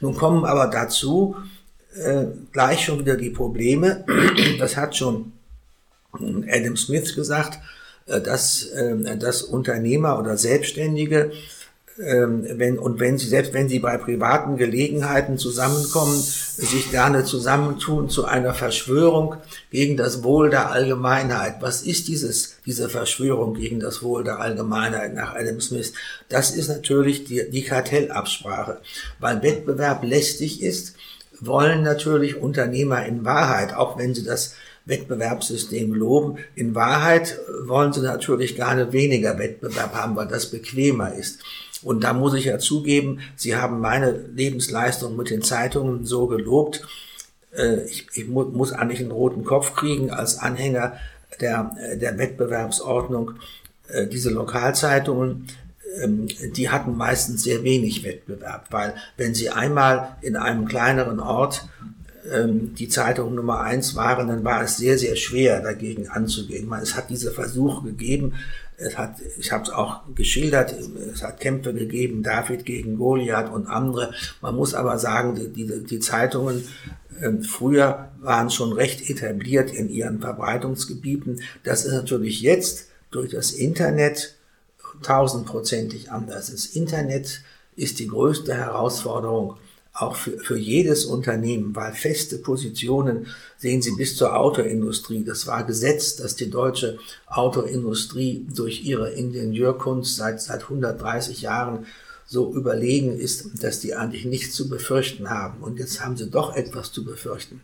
Nun 0.00 0.14
kommen 0.14 0.44
aber 0.44 0.68
dazu 0.68 1.36
äh, 1.96 2.26
gleich 2.52 2.84
schon 2.84 3.00
wieder 3.00 3.16
die 3.16 3.30
Probleme. 3.30 4.04
Das 4.58 4.76
hat 4.76 4.96
schon 4.96 5.32
Adam 6.12 6.76
Smith 6.76 7.14
gesagt, 7.14 7.58
äh, 8.06 8.20
dass, 8.20 8.64
äh, 8.66 9.16
dass 9.16 9.42
Unternehmer 9.42 10.18
oder 10.18 10.36
Selbstständige 10.36 11.32
ähm, 11.98 12.46
wenn, 12.58 12.78
und 12.78 13.00
wenn 13.00 13.18
sie, 13.18 13.26
selbst 13.26 13.52
wenn 13.54 13.68
sie 13.68 13.80
bei 13.80 13.96
privaten 13.96 14.56
Gelegenheiten 14.56 15.36
zusammenkommen, 15.36 16.16
sich 16.16 16.90
gerne 16.90 17.24
zusammentun 17.24 18.08
zu 18.08 18.24
einer 18.24 18.54
Verschwörung 18.54 19.36
gegen 19.70 19.96
das 19.96 20.22
Wohl 20.22 20.50
der 20.50 20.70
Allgemeinheit. 20.70 21.56
Was 21.60 21.82
ist 21.82 22.08
dieses, 22.08 22.56
diese 22.66 22.88
Verschwörung 22.88 23.54
gegen 23.54 23.80
das 23.80 24.02
Wohl 24.02 24.24
der 24.24 24.40
Allgemeinheit 24.40 25.14
nach 25.14 25.34
Adam 25.34 25.60
Smith? 25.60 25.92
Das 26.28 26.50
ist 26.50 26.68
natürlich 26.68 27.24
die, 27.24 27.50
die 27.50 27.62
Kartellabsprache. 27.62 28.80
Weil 29.18 29.42
Wettbewerb 29.42 30.04
lästig 30.04 30.62
ist, 30.62 30.94
wollen 31.40 31.82
natürlich 31.82 32.36
Unternehmer 32.36 33.04
in 33.06 33.24
Wahrheit, 33.24 33.74
auch 33.74 33.98
wenn 33.98 34.14
sie 34.14 34.24
das 34.24 34.54
Wettbewerbssystem 34.88 35.92
loben. 35.94 36.38
In 36.54 36.74
Wahrheit 36.74 37.38
wollen 37.64 37.92
sie 37.92 38.00
natürlich 38.00 38.56
gerne 38.56 38.92
weniger 38.92 39.38
Wettbewerb 39.38 39.94
haben, 39.94 40.16
weil 40.16 40.28
das 40.28 40.46
bequemer 40.46 41.14
ist. 41.14 41.40
Und 41.82 42.04
da 42.04 42.12
muss 42.12 42.34
ich 42.34 42.46
ja 42.46 42.58
zugeben, 42.58 43.20
Sie 43.36 43.56
haben 43.56 43.80
meine 43.80 44.10
Lebensleistung 44.10 45.16
mit 45.16 45.30
den 45.30 45.42
Zeitungen 45.42 46.04
so 46.04 46.26
gelobt. 46.26 46.82
Äh, 47.56 47.82
ich, 47.84 48.06
ich 48.14 48.28
muss 48.28 48.72
eigentlich 48.72 49.00
einen 49.00 49.10
roten 49.10 49.44
Kopf 49.44 49.74
kriegen 49.74 50.10
als 50.10 50.38
Anhänger 50.38 50.94
der, 51.40 51.76
der 51.96 52.18
Wettbewerbsordnung. 52.18 53.32
Äh, 53.88 54.06
diese 54.06 54.30
Lokalzeitungen, 54.30 55.46
ähm, 56.02 56.28
die 56.54 56.68
hatten 56.68 56.96
meistens 56.96 57.42
sehr 57.42 57.62
wenig 57.62 58.04
Wettbewerb, 58.04 58.66
weil 58.70 58.94
wenn 59.16 59.34
Sie 59.34 59.50
einmal 59.50 60.16
in 60.20 60.36
einem 60.36 60.66
kleineren 60.66 61.20
Ort 61.20 61.66
ähm, 62.32 62.74
die 62.74 62.88
Zeitung 62.88 63.34
Nummer 63.34 63.60
eins 63.60 63.94
waren, 63.94 64.28
dann 64.28 64.44
war 64.44 64.62
es 64.62 64.76
sehr, 64.76 64.98
sehr 64.98 65.16
schwer 65.16 65.60
dagegen 65.60 66.08
anzugehen. 66.08 66.70
Es 66.82 66.96
hat 66.96 67.10
diese 67.10 67.30
Versuche 67.32 67.84
gegeben, 67.86 68.34
es 68.78 68.96
hat, 68.96 69.16
ich 69.38 69.50
habe 69.50 69.64
es 69.64 69.70
auch 69.70 70.02
geschildert, 70.14 70.74
es 71.12 71.22
hat 71.22 71.40
Kämpfe 71.40 71.74
gegeben, 71.74 72.22
David 72.22 72.64
gegen 72.64 72.96
Goliath 72.96 73.50
und 73.52 73.66
andere. 73.66 74.14
Man 74.40 74.54
muss 74.54 74.74
aber 74.74 74.98
sagen, 74.98 75.34
die, 75.34 75.48
die, 75.48 75.84
die 75.84 75.98
Zeitungen 75.98 76.64
äh, 77.20 77.42
früher 77.42 78.10
waren 78.20 78.50
schon 78.50 78.72
recht 78.72 79.10
etabliert 79.10 79.72
in 79.72 79.88
ihren 79.88 80.20
Verbreitungsgebieten. 80.20 81.42
Das 81.64 81.84
ist 81.84 81.92
natürlich 81.92 82.40
jetzt 82.40 82.88
durch 83.10 83.30
das 83.30 83.50
Internet 83.50 84.36
tausendprozentig 85.02 86.12
anders. 86.12 86.50
Das 86.50 86.66
Internet 86.66 87.42
ist 87.74 87.98
die 87.98 88.08
größte 88.08 88.54
Herausforderung 88.54 89.56
auch 89.98 90.14
für, 90.14 90.38
für 90.38 90.56
jedes 90.56 91.04
Unternehmen, 91.04 91.74
weil 91.74 91.92
feste 91.92 92.38
Positionen 92.38 93.26
sehen 93.56 93.82
Sie 93.82 93.96
bis 93.96 94.16
zur 94.16 94.36
Autoindustrie. 94.36 95.24
Das 95.24 95.46
war 95.46 95.64
Gesetz, 95.64 96.16
dass 96.16 96.36
die 96.36 96.50
deutsche 96.50 96.98
Autoindustrie 97.26 98.46
durch 98.54 98.84
ihre 98.84 99.10
Ingenieurkunst 99.10 100.16
seit, 100.16 100.40
seit 100.40 100.62
130 100.62 101.42
Jahren 101.42 101.86
so 102.26 102.54
überlegen 102.54 103.18
ist, 103.18 103.62
dass 103.62 103.80
die 103.80 103.94
eigentlich 103.94 104.24
nichts 104.24 104.54
zu 104.54 104.68
befürchten 104.68 105.30
haben. 105.30 105.62
Und 105.62 105.78
jetzt 105.78 106.04
haben 106.04 106.16
sie 106.16 106.30
doch 106.30 106.54
etwas 106.54 106.92
zu 106.92 107.04
befürchten. 107.04 107.60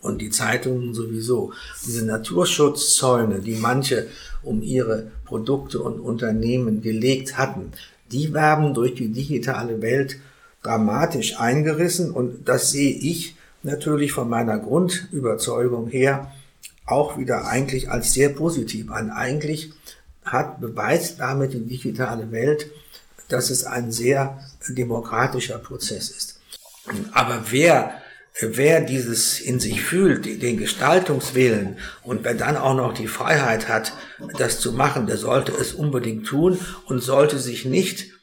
Und 0.00 0.20
die 0.20 0.30
Zeitungen 0.30 0.94
sowieso. 0.94 1.52
Diese 1.86 2.04
Naturschutzzäune, 2.04 3.40
die 3.40 3.54
manche 3.54 4.08
um 4.42 4.62
ihre 4.62 5.10
Produkte 5.24 5.80
und 5.80 6.00
Unternehmen 6.00 6.82
gelegt 6.82 7.38
hatten, 7.38 7.72
die 8.10 8.32
werden 8.34 8.74
durch 8.74 8.94
die 8.94 9.08
digitale 9.08 9.80
Welt 9.82 10.16
dramatisch 10.64 11.38
eingerissen 11.38 12.10
und 12.10 12.48
das 12.48 12.72
sehe 12.72 12.92
ich 12.92 13.36
natürlich 13.62 14.12
von 14.12 14.28
meiner 14.28 14.58
Grundüberzeugung 14.58 15.88
her 15.88 16.32
auch 16.86 17.16
wieder 17.18 17.46
eigentlich 17.46 17.90
als 17.90 18.12
sehr 18.12 18.30
positiv 18.30 18.90
an. 18.90 19.10
Eigentlich 19.10 19.72
hat 20.24 20.60
beweist 20.60 21.20
damit 21.20 21.52
die 21.52 21.64
digitale 21.64 22.32
Welt, 22.32 22.70
dass 23.28 23.50
es 23.50 23.64
ein 23.64 23.92
sehr 23.92 24.38
demokratischer 24.68 25.58
Prozess 25.58 26.10
ist. 26.10 26.40
Aber 27.12 27.44
wer 27.50 27.94
wer 28.40 28.80
dieses 28.80 29.40
in 29.40 29.60
sich 29.60 29.80
fühlt, 29.80 30.42
den 30.42 30.56
Gestaltungswillen 30.56 31.78
und 32.02 32.24
wer 32.24 32.34
dann 32.34 32.56
auch 32.56 32.74
noch 32.74 32.92
die 32.92 33.06
Freiheit 33.06 33.68
hat, 33.68 33.92
das 34.38 34.58
zu 34.58 34.72
machen, 34.72 35.06
der 35.06 35.18
sollte 35.18 35.52
es 35.52 35.72
unbedingt 35.72 36.26
tun 36.26 36.58
und 36.86 37.00
sollte 37.00 37.38
sich 37.38 37.64
nicht 37.64 38.13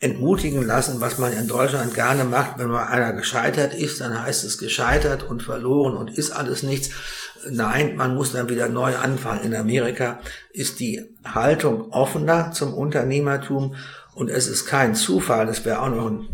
entmutigen 0.00 0.66
lassen, 0.66 1.00
was 1.00 1.18
man 1.18 1.32
in 1.34 1.46
Deutschland 1.46 1.94
gerne 1.94 2.24
macht. 2.24 2.58
Wenn 2.58 2.68
mal 2.68 2.86
einer 2.86 3.12
gescheitert 3.12 3.74
ist, 3.74 4.00
dann 4.00 4.22
heißt 4.22 4.44
es 4.44 4.56
gescheitert 4.56 5.22
und 5.22 5.42
verloren 5.42 5.94
und 5.94 6.16
ist 6.16 6.30
alles 6.30 6.62
nichts. 6.62 6.90
Nein, 7.48 7.96
man 7.96 8.14
muss 8.14 8.32
dann 8.32 8.48
wieder 8.48 8.68
neu 8.68 8.96
anfangen. 8.96 9.44
In 9.44 9.54
Amerika 9.54 10.20
ist 10.52 10.80
die 10.80 11.04
Haltung 11.24 11.92
offener 11.92 12.52
zum 12.52 12.72
Unternehmertum 12.72 13.74
und 14.14 14.30
es 14.30 14.48
ist 14.48 14.66
kein 14.66 14.94
Zufall, 14.94 15.46
das 15.46 15.64
wäre 15.64 15.80
auch 15.82 15.90
noch 15.90 16.06
ein 16.06 16.28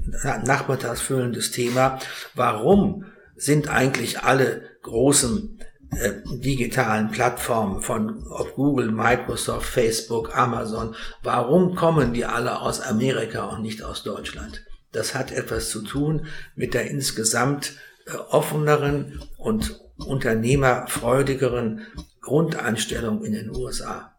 nachmittagsfüllendes 0.44 1.50
Thema. 1.50 1.98
Warum 2.34 3.04
sind 3.36 3.68
eigentlich 3.68 4.20
alle 4.20 4.62
großen 4.82 5.58
digitalen 5.92 7.10
Plattformen 7.10 7.80
von 7.80 8.24
Google, 8.54 8.90
Microsoft, 8.90 9.66
Facebook, 9.66 10.36
Amazon, 10.36 10.94
warum 11.22 11.74
kommen 11.74 12.12
die 12.12 12.24
alle 12.24 12.60
aus 12.60 12.80
Amerika 12.80 13.44
und 13.46 13.62
nicht 13.62 13.82
aus 13.82 14.02
Deutschland? 14.02 14.64
Das 14.92 15.14
hat 15.14 15.32
etwas 15.32 15.70
zu 15.70 15.82
tun 15.82 16.26
mit 16.54 16.74
der 16.74 16.90
insgesamt 16.90 17.74
äh, 18.06 18.12
offeneren 18.12 19.20
und 19.36 19.80
unternehmerfreudigeren 19.98 21.86
Grundeinstellung 22.20 23.24
in 23.24 23.32
den 23.32 23.54
USA. 23.54 24.12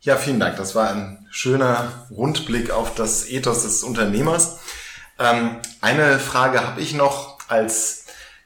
Ja, 0.00 0.16
vielen 0.16 0.40
Dank. 0.40 0.56
Das 0.56 0.74
war 0.74 0.90
ein 0.90 1.26
schöner 1.30 2.06
Rundblick 2.10 2.70
auf 2.70 2.94
das 2.94 3.28
Ethos 3.28 3.62
des 3.62 3.82
Unternehmers. 3.82 4.58
Ähm, 5.18 5.58
eine 5.80 6.18
Frage 6.18 6.66
habe 6.66 6.80
ich 6.80 6.94
noch 6.94 7.38
als 7.48 8.03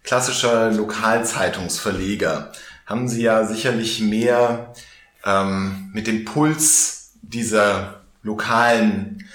klassischer 0.08 0.70
Lokalzeitungsverleger. 0.70 2.50
haben 2.86 3.08
Sie 3.08 3.20
ja 3.20 3.44
sicherlich 3.44 4.00
mehr 4.00 4.72
ähm, 5.22 5.90
mit 5.92 6.06
dem 6.06 6.24
Puls 6.24 7.10
dieser 7.20 8.00
lokalen 8.22 9.28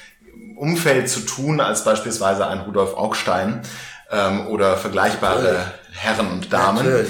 Umfeld 0.58 1.10
zu 1.10 1.20
tun 1.20 1.60
als 1.60 1.84
beispielsweise 1.84 2.48
ein 2.48 2.62
Rudolf 2.62 2.96
Augstein 2.96 3.62
ähm, 4.10 4.48
oder 4.48 4.76
vergleichbare 4.76 5.72
Herren 5.92 6.32
und 6.32 6.52
Damen. 6.52 7.06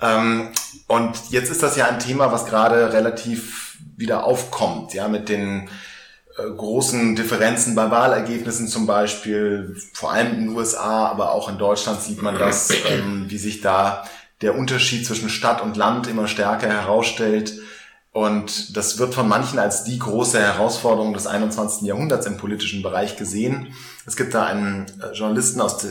Ähm, 0.00 0.50
und 0.86 1.30
jetzt 1.30 1.50
ist 1.50 1.64
das 1.64 1.74
ja 1.74 1.86
ein 1.86 1.98
Thema, 1.98 2.30
was 2.30 2.46
gerade 2.46 2.92
relativ 2.92 3.76
wieder 3.96 4.22
aufkommt, 4.22 4.94
ja, 4.94 5.08
mit 5.08 5.28
den 5.28 5.68
großen 6.56 7.16
Differenzen 7.16 7.74
bei 7.74 7.90
Wahlergebnissen 7.90 8.68
zum 8.68 8.86
Beispiel, 8.86 9.76
vor 9.92 10.12
allem 10.12 10.32
in 10.32 10.40
den 10.40 10.56
USA, 10.56 11.06
aber 11.08 11.32
auch 11.32 11.48
in 11.48 11.58
Deutschland 11.58 12.00
sieht 12.00 12.22
man 12.22 12.38
das, 12.38 12.70
ähm, 12.88 13.26
wie 13.28 13.38
sich 13.38 13.60
da 13.60 14.04
der 14.40 14.56
Unterschied 14.56 15.06
zwischen 15.06 15.28
Stadt 15.28 15.62
und 15.62 15.76
Land 15.76 16.06
immer 16.06 16.26
stärker 16.26 16.68
herausstellt. 16.68 17.54
Und 18.12 18.76
das 18.76 18.98
wird 18.98 19.14
von 19.14 19.28
manchen 19.28 19.60
als 19.60 19.84
die 19.84 19.98
große 19.98 20.40
Herausforderung 20.40 21.14
des 21.14 21.28
21. 21.28 21.82
Jahrhunderts 21.82 22.26
im 22.26 22.38
politischen 22.38 22.82
Bereich 22.82 23.16
gesehen. 23.16 23.68
Es 24.04 24.16
gibt 24.16 24.34
da 24.34 24.46
einen 24.46 24.86
äh, 25.00 25.12
Journalisten 25.14 25.60
aus 25.60 25.86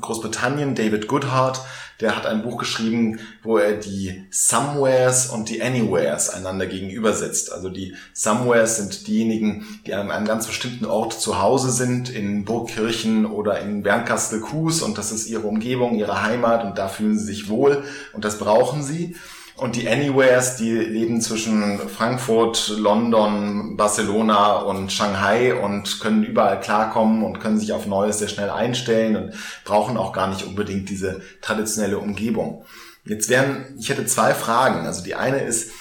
Großbritannien, 0.00 0.74
David 0.74 1.06
Goodhart, 1.06 1.60
der 2.00 2.16
hat 2.16 2.26
ein 2.26 2.42
Buch 2.42 2.56
geschrieben, 2.56 3.20
wo 3.42 3.58
er 3.58 3.74
die 3.76 4.24
Somewheres 4.30 5.26
und 5.26 5.50
die 5.50 5.62
Anywheres 5.62 6.30
einander 6.30 6.66
gegenübersetzt. 6.66 7.52
Also 7.52 7.68
die 7.68 7.94
Somewheres 8.14 8.76
sind 8.76 9.06
diejenigen, 9.06 9.66
die 9.86 9.94
an 9.94 10.10
einem 10.10 10.26
ganz 10.26 10.46
bestimmten 10.46 10.86
Ort 10.86 11.20
zu 11.20 11.40
Hause 11.40 11.70
sind, 11.70 12.08
in 12.08 12.44
Burgkirchen 12.44 13.26
oder 13.26 13.60
in 13.60 13.82
Bernkastel-Kues 13.82 14.82
und 14.82 14.96
das 14.98 15.12
ist 15.12 15.28
ihre 15.28 15.46
Umgebung, 15.46 15.96
ihre 15.96 16.22
Heimat 16.22 16.64
und 16.64 16.78
da 16.78 16.88
fühlen 16.88 17.18
sie 17.18 17.26
sich 17.26 17.48
wohl 17.48 17.84
und 18.12 18.24
das 18.24 18.38
brauchen 18.38 18.82
sie. 18.82 19.14
Und 19.60 19.76
die 19.76 19.90
Anywheres, 19.90 20.56
die 20.56 20.72
leben 20.72 21.20
zwischen 21.20 21.78
Frankfurt, 21.80 22.72
London, 22.78 23.76
Barcelona 23.76 24.56
und 24.60 24.90
Shanghai 24.90 25.54
und 25.54 26.00
können 26.00 26.24
überall 26.24 26.60
klarkommen 26.60 27.22
und 27.22 27.40
können 27.40 27.58
sich 27.58 27.74
auf 27.74 27.84
Neues 27.84 28.20
sehr 28.20 28.28
schnell 28.28 28.48
einstellen 28.48 29.16
und 29.16 29.34
brauchen 29.66 29.98
auch 29.98 30.14
gar 30.14 30.28
nicht 30.28 30.46
unbedingt 30.46 30.88
diese 30.88 31.20
traditionelle 31.42 31.98
Umgebung. 31.98 32.64
Jetzt 33.04 33.28
wären, 33.28 33.76
ich 33.78 33.90
hätte 33.90 34.06
zwei 34.06 34.32
Fragen. 34.32 34.86
Also 34.86 35.04
die 35.04 35.14
eine 35.14 35.40
ist, 35.40 35.72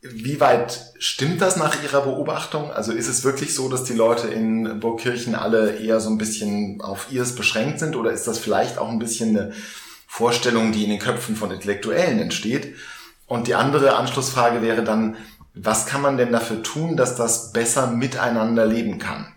wie 0.00 0.40
weit 0.40 0.80
stimmt 0.98 1.42
das 1.42 1.58
nach 1.58 1.82
Ihrer 1.82 2.00
Beobachtung? 2.00 2.70
Also 2.70 2.92
ist 2.92 3.08
es 3.08 3.22
wirklich 3.22 3.54
so, 3.54 3.68
dass 3.68 3.84
die 3.84 3.92
Leute 3.92 4.28
in 4.28 4.80
Burgkirchen 4.80 5.34
alle 5.34 5.76
eher 5.76 6.00
so 6.00 6.08
ein 6.08 6.16
bisschen 6.16 6.80
auf 6.80 7.12
ihrs 7.12 7.34
beschränkt 7.34 7.80
sind 7.80 7.96
oder 7.96 8.12
ist 8.12 8.26
das 8.26 8.38
vielleicht 8.38 8.78
auch 8.78 8.88
ein 8.88 8.98
bisschen 8.98 9.36
eine 9.36 9.52
Vorstellung, 10.06 10.72
die 10.72 10.84
in 10.84 10.90
den 10.90 10.98
Köpfen 10.98 11.36
von 11.36 11.50
Intellektuellen 11.50 12.18
entsteht? 12.18 12.76
Und 13.30 13.46
die 13.46 13.54
andere 13.54 13.94
Anschlussfrage 13.94 14.60
wäre 14.60 14.82
dann, 14.82 15.16
was 15.54 15.86
kann 15.86 16.02
man 16.02 16.16
denn 16.16 16.32
dafür 16.32 16.64
tun, 16.64 16.96
dass 16.96 17.14
das 17.14 17.52
besser 17.52 17.86
miteinander 17.86 18.66
leben 18.66 18.98
kann? 18.98 19.32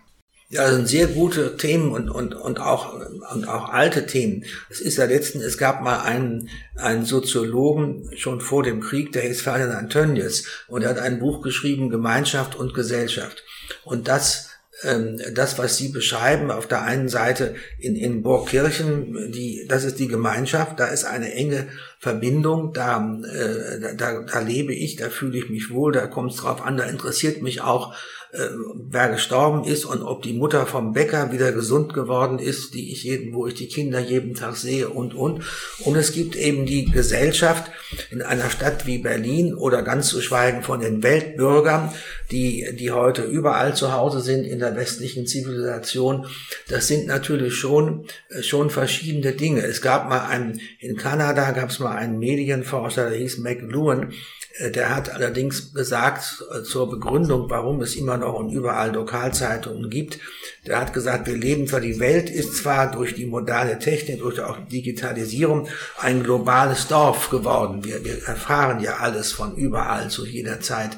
Ja, 0.48 0.62
das 0.64 0.74
sind 0.74 0.88
sehr 0.88 1.06
gute 1.06 1.56
Themen 1.56 1.92
und, 1.92 2.10
und, 2.10 2.34
und, 2.34 2.58
auch, 2.58 2.92
und 3.32 3.48
auch 3.48 3.68
alte 3.68 4.04
Themen. 4.06 4.46
Es 4.68 4.80
ist 4.80 4.96
ja 4.96 5.04
letzten, 5.04 5.40
es 5.40 5.58
gab 5.58 5.80
mal 5.80 6.00
einen, 6.00 6.48
einen 6.74 7.04
Soziologen 7.04 8.10
schon 8.16 8.40
vor 8.40 8.64
dem 8.64 8.80
Krieg, 8.80 9.12
der 9.12 9.22
hieß 9.22 9.42
Ferdinand 9.42 9.92
Tönnies, 9.92 10.48
und 10.66 10.82
er 10.82 10.90
hat 10.90 10.98
ein 10.98 11.20
Buch 11.20 11.40
geschrieben, 11.40 11.88
Gemeinschaft 11.88 12.56
und 12.56 12.74
Gesellschaft. 12.74 13.44
Und 13.84 14.08
das 14.08 14.50
ähm, 14.84 15.20
das, 15.34 15.58
was 15.58 15.76
Sie 15.76 15.88
beschreiben, 15.88 16.50
auf 16.50 16.66
der 16.66 16.82
einen 16.82 17.08
Seite 17.08 17.54
in, 17.78 17.96
in 17.96 18.22
Burgkirchen, 18.22 19.32
die, 19.32 19.66
das 19.68 19.84
ist 19.84 19.98
die 19.98 20.08
Gemeinschaft, 20.08 20.78
da 20.78 20.86
ist 20.86 21.04
eine 21.04 21.32
enge 21.32 21.66
Verbindung, 21.98 22.72
da, 22.72 23.18
äh, 23.24 23.96
da, 23.96 24.20
da 24.20 24.38
lebe 24.40 24.74
ich, 24.74 24.96
da 24.96 25.08
fühle 25.08 25.38
ich 25.38 25.48
mich 25.48 25.70
wohl, 25.70 25.92
da 25.92 26.06
kommt 26.06 26.32
es 26.32 26.38
drauf 26.38 26.64
an, 26.64 26.76
da 26.76 26.84
interessiert 26.84 27.42
mich 27.42 27.62
auch, 27.62 27.94
äh, 28.34 28.48
wer 28.90 29.10
gestorben 29.10 29.62
ist 29.62 29.84
und 29.84 30.02
ob 30.02 30.22
die 30.22 30.32
Mutter 30.32 30.66
vom 30.66 30.92
Bäcker 30.92 31.30
wieder 31.30 31.52
gesund 31.52 31.94
geworden 31.94 32.40
ist, 32.40 32.74
die 32.74 32.90
ich 32.90 33.04
jeden, 33.04 33.32
wo 33.32 33.46
ich 33.46 33.54
die 33.54 33.68
Kinder 33.68 34.00
jeden 34.00 34.34
Tag 34.34 34.56
sehe 34.56 34.88
und 34.88 35.14
und. 35.14 35.44
Und 35.84 35.96
es 35.96 36.10
gibt 36.10 36.34
eben 36.34 36.66
die 36.66 36.86
Gesellschaft 36.86 37.70
in 38.10 38.22
einer 38.22 38.50
Stadt 38.50 38.86
wie 38.86 38.98
Berlin 38.98 39.54
oder 39.54 39.82
ganz 39.82 40.08
zu 40.08 40.20
schweigen 40.20 40.64
von 40.64 40.80
den 40.80 41.04
Weltbürgern, 41.04 41.92
die, 42.32 42.66
die 42.76 42.90
heute 42.90 43.22
überall 43.22 43.76
zu 43.76 43.92
Hause 43.92 44.20
sind 44.20 44.44
in 44.44 44.58
der 44.58 44.74
westlichen 44.74 45.28
Zivilisation. 45.28 46.26
Das 46.68 46.88
sind 46.88 47.06
natürlich 47.06 47.54
schon, 47.54 48.06
äh, 48.30 48.42
schon 48.42 48.70
verschiedene 48.70 49.32
Dinge. 49.32 49.62
Es 49.62 49.80
gab 49.80 50.08
mal 50.08 50.26
einen, 50.26 50.60
in 50.80 50.96
Kanada 50.96 51.52
gab 51.52 51.70
es 51.70 51.78
mal 51.78 51.94
einen 51.94 52.18
Medienforscher, 52.18 53.10
der 53.10 53.18
hieß 53.18 53.38
McLuhan, 53.38 54.12
der 54.70 54.94
hat 54.94 55.10
allerdings 55.10 55.74
gesagt 55.74 56.44
äh, 56.52 56.62
zur 56.62 56.88
Begründung, 56.88 57.50
warum 57.50 57.80
es 57.82 57.96
immer 57.96 58.16
noch 58.16 58.34
und 58.34 58.50
überall 58.50 58.94
Lokalzeitungen 58.94 59.90
gibt. 59.90 60.20
Der 60.64 60.80
hat 60.80 60.92
gesagt, 60.92 61.26
wir 61.26 61.36
leben 61.36 61.66
zwar, 61.66 61.80
die 61.80 61.98
Welt 61.98 62.30
ist 62.30 62.56
zwar 62.56 62.90
durch 62.90 63.14
die 63.14 63.26
moderne 63.26 63.78
Technik, 63.80 64.20
durch 64.20 64.40
auch 64.40 64.58
Digitalisierung 64.68 65.68
ein 66.00 66.22
globales 66.22 66.86
Dorf 66.86 67.30
geworden. 67.30 67.84
Wir, 67.84 68.04
wir 68.04 68.22
erfahren 68.24 68.80
ja 68.80 68.98
alles 68.98 69.32
von 69.32 69.56
überall 69.56 70.08
zu 70.08 70.24
jeder 70.24 70.60
Zeit 70.60 70.96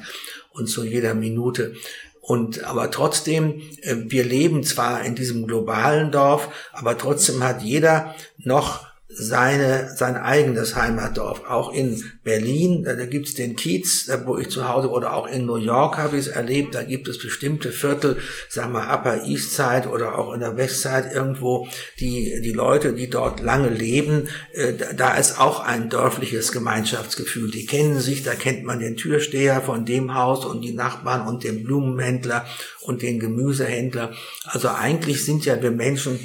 und 0.51 0.67
zu 0.67 0.83
jeder 0.83 1.15
Minute. 1.15 1.73
Und 2.21 2.63
aber 2.65 2.91
trotzdem, 2.91 3.61
äh, 3.81 3.95
wir 4.07 4.23
leben 4.23 4.63
zwar 4.63 5.03
in 5.03 5.15
diesem 5.15 5.47
globalen 5.47 6.11
Dorf, 6.11 6.49
aber 6.73 6.97
trotzdem 6.97 7.41
hat 7.43 7.63
jeder 7.63 8.13
noch 8.37 8.86
seine, 9.09 9.95
sein 9.95 10.17
eigenes 10.17 10.75
Heimatdorf. 10.75 11.43
Auch 11.47 11.71
in 11.71 12.03
Berlin, 12.23 12.83
da, 12.83 12.93
da 12.93 13.05
gibt's 13.05 13.35
den 13.35 13.55
Kiez, 13.55 14.05
da 14.05 14.25
wo 14.25 14.37
ich 14.37 14.49
zu 14.49 14.67
Hause, 14.67 14.89
oder 14.89 15.13
auch 15.13 15.27
in 15.27 15.45
New 15.45 15.55
York 15.55 15.97
habe 15.97 16.17
ich 16.17 16.27
es 16.27 16.27
erlebt, 16.27 16.75
da 16.75 16.83
gibt 16.83 17.07
es 17.07 17.17
bestimmte 17.17 17.71
Viertel, 17.71 18.17
sag 18.49 18.69
mal 18.71 18.93
Upper 18.93 19.23
East 19.25 19.53
Side 19.55 19.87
oder 19.89 20.19
auch 20.19 20.33
in 20.33 20.41
der 20.41 20.57
West 20.57 20.81
Side 20.81 21.11
irgendwo, 21.13 21.69
die, 21.99 22.41
die 22.41 22.51
Leute, 22.51 22.93
die 22.93 23.09
dort 23.09 23.39
lange 23.39 23.69
leben, 23.69 24.27
äh, 24.51 24.73
da 24.95 25.15
ist 25.15 25.39
auch 25.39 25.61
ein 25.61 25.89
dörfliches 25.89 26.51
Gemeinschaftsgefühl. 26.51 27.49
Die 27.49 27.65
kennen 27.65 28.01
sich, 28.01 28.23
da 28.23 28.35
kennt 28.35 28.65
man 28.65 28.79
den 28.79 28.97
Türsteher 28.97 29.61
von 29.61 29.85
dem 29.85 30.15
Haus 30.15 30.43
und 30.43 30.61
die 30.61 30.73
Nachbarn 30.73 31.27
und 31.27 31.45
den 31.45 31.63
Blumenhändler 31.63 32.45
und 32.81 33.01
den 33.01 33.19
Gemüsehändler. 33.19 34.13
Also 34.43 34.67
eigentlich 34.67 35.23
sind 35.23 35.45
ja 35.45 35.61
wir 35.61 35.71
Menschen 35.71 36.19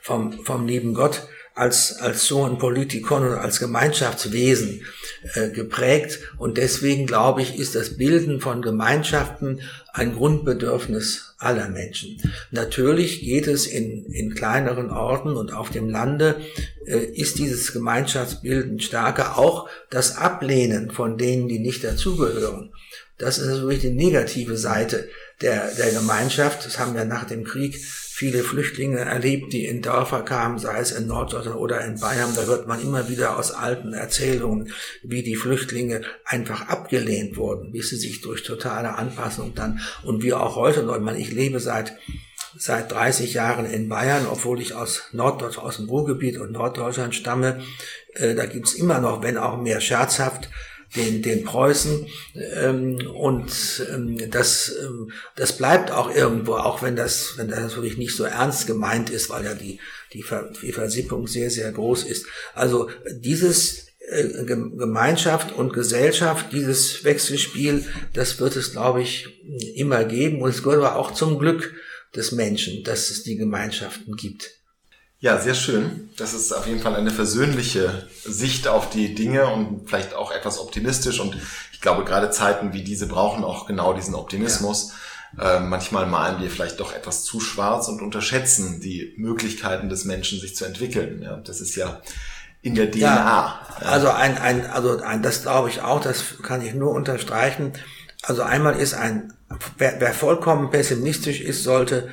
vom, 0.00 0.32
vom 0.44 0.66
lieben 0.66 0.94
Gott 0.94 1.28
als, 1.58 1.96
als 2.00 2.26
so 2.26 2.44
ein 2.44 2.58
Politikon 2.58 3.26
und 3.26 3.34
als 3.34 3.58
Gemeinschaftswesen 3.58 4.82
äh, 5.34 5.50
geprägt. 5.50 6.20
Und 6.38 6.56
deswegen 6.56 7.06
glaube 7.06 7.42
ich, 7.42 7.58
ist 7.58 7.74
das 7.74 7.96
Bilden 7.96 8.40
von 8.40 8.62
Gemeinschaften 8.62 9.60
ein 9.92 10.14
Grundbedürfnis 10.14 11.34
aller 11.38 11.68
Menschen. 11.68 12.20
Natürlich 12.52 13.20
geht 13.20 13.48
es 13.48 13.66
in, 13.66 14.06
in 14.06 14.34
kleineren 14.34 14.90
Orten 14.90 15.36
und 15.36 15.52
auf 15.52 15.70
dem 15.70 15.90
Lande, 15.90 16.36
äh, 16.86 16.98
ist 16.98 17.38
dieses 17.38 17.72
Gemeinschaftsbilden 17.72 18.78
stärker. 18.80 19.36
Auch 19.38 19.68
das 19.90 20.16
Ablehnen 20.16 20.92
von 20.92 21.18
denen, 21.18 21.48
die 21.48 21.58
nicht 21.58 21.82
dazugehören. 21.82 22.72
Das 23.18 23.38
ist 23.38 23.48
natürlich 23.48 23.80
die 23.80 23.90
negative 23.90 24.56
Seite 24.56 25.08
der, 25.40 25.74
der 25.74 25.90
Gemeinschaft. 25.90 26.64
Das 26.64 26.78
haben 26.78 26.94
wir 26.94 27.04
nach 27.04 27.24
dem 27.24 27.42
Krieg 27.42 27.80
viele 28.18 28.42
Flüchtlinge 28.42 28.98
erlebt, 28.98 29.52
die 29.52 29.64
in 29.64 29.80
Dörfer 29.80 30.22
kamen, 30.22 30.58
sei 30.58 30.80
es 30.80 30.90
in 30.90 31.06
Norddeutschland 31.06 31.56
oder 31.56 31.84
in 31.84 32.00
Bayern. 32.00 32.34
Da 32.34 32.46
hört 32.46 32.66
man 32.66 32.82
immer 32.82 33.08
wieder 33.08 33.38
aus 33.38 33.52
alten 33.52 33.92
Erzählungen, 33.92 34.72
wie 35.04 35.22
die 35.22 35.36
Flüchtlinge 35.36 36.00
einfach 36.24 36.66
abgelehnt 36.66 37.36
wurden, 37.36 37.72
wie 37.72 37.80
sie 37.80 37.94
sich 37.94 38.20
durch 38.20 38.42
totale 38.42 38.96
Anpassung 38.96 39.54
dann 39.54 39.78
und 40.02 40.24
wie 40.24 40.32
auch 40.32 40.56
heute, 40.56 40.84
ich 41.16 41.30
lebe 41.30 41.60
seit 41.60 41.96
seit 42.56 42.90
30 42.90 43.34
Jahren 43.34 43.66
in 43.66 43.88
Bayern, 43.88 44.26
obwohl 44.26 44.60
ich 44.60 44.74
aus 44.74 45.04
Norddeutschland, 45.12 45.68
aus 45.68 45.76
dem 45.76 45.88
Ruhrgebiet 45.88 46.38
und 46.38 46.50
Norddeutschland 46.50 47.14
stamme. 47.14 47.60
Äh, 48.14 48.34
da 48.34 48.46
gibt's 48.46 48.74
immer 48.74 48.98
noch, 48.98 49.22
wenn 49.22 49.38
auch 49.38 49.58
mehr 49.58 49.80
scherzhaft, 49.80 50.50
den, 50.96 51.22
den 51.22 51.44
Preußen. 51.44 52.06
Ähm, 52.54 52.98
und 53.14 53.86
ähm, 53.92 54.30
das, 54.30 54.74
ähm, 54.82 55.12
das 55.36 55.56
bleibt 55.56 55.90
auch 55.90 56.14
irgendwo, 56.14 56.54
auch 56.54 56.82
wenn 56.82 56.96
das, 56.96 57.34
wenn 57.36 57.48
das 57.48 57.60
natürlich 57.60 57.98
nicht 57.98 58.16
so 58.16 58.24
ernst 58.24 58.66
gemeint 58.66 59.10
ist, 59.10 59.30
weil 59.30 59.44
ja 59.44 59.54
die, 59.54 59.80
die, 60.12 60.22
Ver, 60.22 60.50
die 60.62 60.72
Versippung 60.72 61.26
sehr, 61.26 61.50
sehr 61.50 61.70
groß 61.72 62.04
ist. 62.04 62.26
Also 62.54 62.90
dieses 63.10 63.88
äh, 64.08 64.44
Gemeinschaft 64.44 65.52
und 65.52 65.72
Gesellschaft, 65.72 66.52
dieses 66.52 67.04
Wechselspiel, 67.04 67.84
das 68.14 68.40
wird 68.40 68.56
es, 68.56 68.72
glaube 68.72 69.02
ich, 69.02 69.28
immer 69.74 70.04
geben. 70.04 70.40
Und 70.40 70.50
es 70.50 70.62
gehört 70.62 70.82
aber 70.82 70.96
auch 70.96 71.12
zum 71.12 71.38
Glück 71.38 71.74
des 72.14 72.32
Menschen, 72.32 72.84
dass 72.84 73.10
es 73.10 73.22
die 73.22 73.36
Gemeinschaften 73.36 74.16
gibt. 74.16 74.57
Ja, 75.20 75.38
sehr 75.38 75.54
schön. 75.54 76.10
Das 76.16 76.32
ist 76.32 76.52
auf 76.52 76.66
jeden 76.66 76.80
Fall 76.80 76.94
eine 76.94 77.10
versöhnliche 77.10 78.06
Sicht 78.24 78.68
auf 78.68 78.88
die 78.88 79.14
Dinge 79.14 79.48
und 79.48 79.88
vielleicht 79.88 80.14
auch 80.14 80.30
etwas 80.30 80.60
optimistisch. 80.60 81.18
Und 81.18 81.36
ich 81.72 81.80
glaube, 81.80 82.04
gerade 82.04 82.30
Zeiten 82.30 82.72
wie 82.72 82.84
diese 82.84 83.08
brauchen 83.08 83.42
auch 83.42 83.66
genau 83.66 83.94
diesen 83.94 84.14
Optimismus. 84.14 84.92
Ja. 85.36 85.56
Äh, 85.56 85.60
manchmal 85.60 86.06
malen 86.06 86.40
wir 86.40 86.50
vielleicht 86.50 86.78
doch 86.78 86.94
etwas 86.94 87.24
zu 87.24 87.40
schwarz 87.40 87.88
und 87.88 88.00
unterschätzen 88.00 88.80
die 88.80 89.14
Möglichkeiten 89.16 89.88
des 89.88 90.04
Menschen, 90.04 90.40
sich 90.40 90.54
zu 90.54 90.64
entwickeln. 90.64 91.20
Ja, 91.22 91.36
das 91.38 91.60
ist 91.60 91.74
ja 91.74 92.00
in 92.62 92.76
der 92.76 92.90
DNA. 92.90 93.00
Ja, 93.00 93.60
also 93.80 94.10
ein, 94.10 94.38
ein, 94.38 94.66
also 94.66 95.00
ein, 95.00 95.22
das 95.22 95.42
glaube 95.42 95.68
ich 95.68 95.82
auch, 95.82 96.00
das 96.00 96.42
kann 96.42 96.62
ich 96.62 96.74
nur 96.74 96.92
unterstreichen. 96.92 97.72
Also 98.22 98.42
einmal 98.42 98.76
ist 98.76 98.94
ein, 98.94 99.32
wer, 99.76 100.00
wer 100.00 100.14
vollkommen 100.14 100.70
pessimistisch 100.70 101.40
ist, 101.40 101.62
sollte 101.62 102.08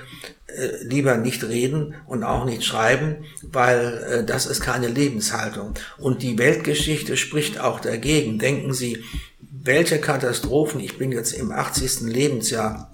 äh, 0.55 0.83
lieber 0.83 1.17
nicht 1.17 1.43
reden 1.43 1.95
und 2.07 2.23
auch 2.23 2.45
nicht 2.45 2.63
schreiben, 2.63 3.25
weil 3.41 4.03
äh, 4.09 4.23
das 4.23 4.45
ist 4.45 4.61
keine 4.61 4.87
Lebenshaltung. 4.87 5.73
Und 5.97 6.23
die 6.23 6.37
Weltgeschichte 6.37 7.17
spricht 7.17 7.59
auch 7.59 7.79
dagegen. 7.79 8.39
Denken 8.39 8.73
Sie, 8.73 9.03
welche 9.39 9.99
Katastrophen, 9.99 10.79
ich 10.79 10.97
bin 10.97 11.11
jetzt 11.11 11.33
im 11.33 11.51
80. 11.51 12.01
Lebensjahr, 12.01 12.91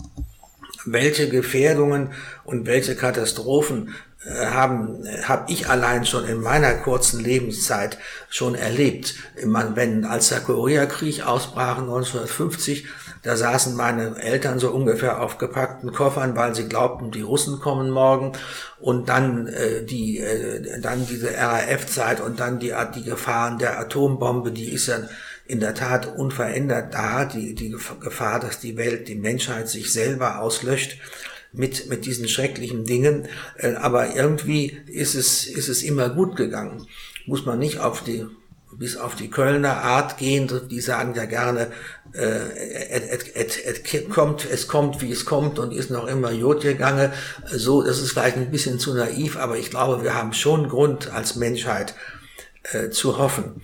welche 0.85 1.29
Gefährdungen 1.29 2.13
und 2.43 2.65
welche 2.65 2.95
Katastrophen 2.95 3.93
äh, 4.25 4.45
haben 4.47 5.03
habe 5.23 5.51
ich 5.51 5.67
allein 5.67 6.05
schon 6.05 6.27
in 6.27 6.41
meiner 6.41 6.73
kurzen 6.73 7.23
Lebenszeit 7.23 7.97
schon 8.29 8.55
erlebt. 8.55 9.15
Wenn 9.35 10.05
als 10.05 10.29
der 10.29 10.39
Koreakrieg 10.39 11.25
ausbrach 11.25 11.79
1950, 11.79 12.85
da 13.23 13.35
saßen 13.35 13.75
meine 13.75 14.17
Eltern 14.19 14.57
so 14.57 14.71
ungefähr 14.71 15.21
auf 15.21 15.37
gepackten 15.37 15.91
Koffern, 15.91 16.35
weil 16.35 16.55
sie 16.55 16.67
glaubten, 16.67 17.11
die 17.11 17.21
Russen 17.21 17.59
kommen 17.59 17.91
morgen. 17.91 18.31
Und 18.79 19.09
dann 19.09 19.47
äh, 19.47 19.83
die 19.83 20.19
äh, 20.19 20.81
dann 20.81 21.05
diese 21.05 21.35
RAF-Zeit 21.37 22.19
und 22.19 22.39
dann 22.39 22.59
die 22.59 22.73
die 22.95 23.03
Gefahren 23.03 23.59
der 23.59 23.79
Atombombe, 23.79 24.51
die 24.51 24.69
ist 24.69 24.87
ja 24.87 24.99
in 25.45 25.59
der 25.59 25.75
Tat 25.75 26.17
unverändert 26.17 26.93
da, 26.93 27.25
die, 27.25 27.53
die 27.55 27.69
Gefahr, 27.69 28.39
dass 28.39 28.59
die 28.59 28.77
Welt, 28.77 29.07
die 29.07 29.15
Menschheit 29.15 29.67
sich 29.67 29.91
selber 29.91 30.39
auslöscht 30.39 30.97
mit, 31.51 31.89
mit 31.89 32.05
diesen 32.05 32.27
schrecklichen 32.27 32.85
Dingen. 32.85 33.27
Äh, 33.57 33.73
aber 33.73 34.15
irgendwie 34.15 34.77
ist 34.87 35.15
es, 35.15 35.45
ist 35.45 35.67
es 35.67 35.83
immer 35.83 36.09
gut 36.09 36.35
gegangen. 36.35 36.87
Muss 37.25 37.45
man 37.45 37.59
nicht 37.59 37.79
auf 37.79 38.03
die, 38.03 38.25
bis 38.81 38.97
auf 38.97 39.13
die 39.13 39.29
Kölner 39.29 39.83
Art 39.83 40.17
gehen, 40.17 40.49
die 40.71 40.81
sagen 40.81 41.13
ja 41.13 41.25
gerne, 41.25 41.71
äh, 42.13 42.95
et, 42.95 43.35
et, 43.35 43.93
et, 43.93 44.09
kommt, 44.09 44.43
es 44.51 44.67
kommt, 44.67 45.03
wie 45.03 45.11
es 45.11 45.23
kommt 45.25 45.59
und 45.59 45.71
ist 45.71 45.91
noch 45.91 46.07
immer 46.07 46.31
Jod 46.31 46.63
gegangen. 46.63 47.13
So, 47.45 47.83
das 47.83 47.99
ist 47.99 48.13
vielleicht 48.13 48.37
ein 48.37 48.49
bisschen 48.49 48.79
zu 48.79 48.95
naiv, 48.95 49.37
aber 49.37 49.59
ich 49.59 49.69
glaube, 49.69 50.03
wir 50.03 50.15
haben 50.15 50.33
schon 50.33 50.67
Grund 50.67 51.13
als 51.13 51.35
Menschheit 51.35 51.93
äh, 52.73 52.89
zu 52.89 53.19
hoffen 53.19 53.61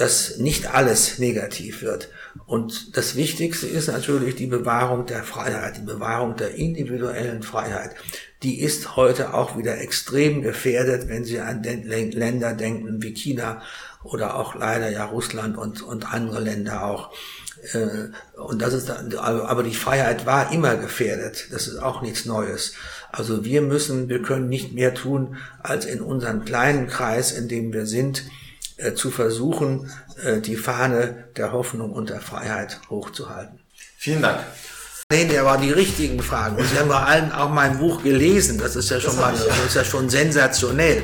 dass 0.00 0.38
nicht 0.38 0.72
alles 0.72 1.18
negativ 1.18 1.82
wird. 1.82 2.08
Und 2.46 2.96
das 2.96 3.16
Wichtigste 3.16 3.66
ist 3.66 3.88
natürlich 3.88 4.34
die 4.34 4.46
Bewahrung 4.46 5.04
der 5.04 5.22
Freiheit, 5.24 5.76
die 5.76 5.82
Bewahrung 5.82 6.36
der 6.36 6.54
individuellen 6.54 7.42
Freiheit. 7.42 7.94
Die 8.42 8.60
ist 8.60 8.96
heute 8.96 9.34
auch 9.34 9.58
wieder 9.58 9.78
extrem 9.78 10.40
gefährdet, 10.40 11.08
wenn 11.08 11.24
Sie 11.24 11.40
an 11.40 11.62
Länder 11.62 12.54
denken 12.54 13.02
wie 13.02 13.12
China 13.12 13.60
oder 14.02 14.36
auch 14.36 14.54
leider 14.54 14.88
ja 14.88 15.04
Russland 15.04 15.56
und, 15.56 15.82
und 15.82 16.12
andere 16.12 16.40
Länder 16.40 16.84
auch. 16.84 17.10
Äh, 17.72 18.08
und 18.38 18.62
das 18.62 18.72
ist, 18.72 18.90
aber 18.90 19.62
die 19.62 19.74
Freiheit 19.74 20.26
war 20.26 20.52
immer 20.52 20.76
gefährdet. 20.76 21.48
Das 21.50 21.66
ist 21.66 21.78
auch 21.78 22.02
nichts 22.02 22.24
Neues. 22.24 22.74
Also 23.12 23.44
wir 23.44 23.60
müssen, 23.60 24.08
wir 24.08 24.22
können 24.22 24.48
nicht 24.48 24.72
mehr 24.72 24.94
tun, 24.94 25.36
als 25.62 25.84
in 25.84 26.00
unserem 26.00 26.44
kleinen 26.44 26.86
Kreis, 26.86 27.32
in 27.32 27.48
dem 27.48 27.72
wir 27.72 27.86
sind, 27.86 28.24
äh, 28.76 28.94
zu 28.94 29.10
versuchen, 29.10 29.90
äh, 30.22 30.40
die 30.40 30.56
Fahne 30.56 31.28
der 31.36 31.52
Hoffnung 31.52 31.92
und 31.92 32.08
der 32.08 32.20
Freiheit 32.20 32.80
hochzuhalten. 32.88 33.60
Vielen 33.98 34.22
Dank. 34.22 34.40
Nee, 35.12 35.26
der 35.26 35.44
war 35.44 35.58
die 35.58 35.72
richtigen 35.72 36.22
Fragen. 36.22 36.56
Und 36.56 36.66
Sie 36.66 36.78
haben 36.78 36.88
bei 36.88 37.02
allen 37.02 37.32
auch 37.32 37.50
mein 37.50 37.78
Buch 37.78 38.02
gelesen. 38.02 38.58
Das 38.58 38.76
ist 38.76 38.90
ja 38.90 39.00
schon 39.00 39.16
mal, 39.16 39.32
das 39.32 39.66
ist 39.66 39.74
ja 39.74 39.84
schon 39.84 40.08
sensationell. 40.08 41.02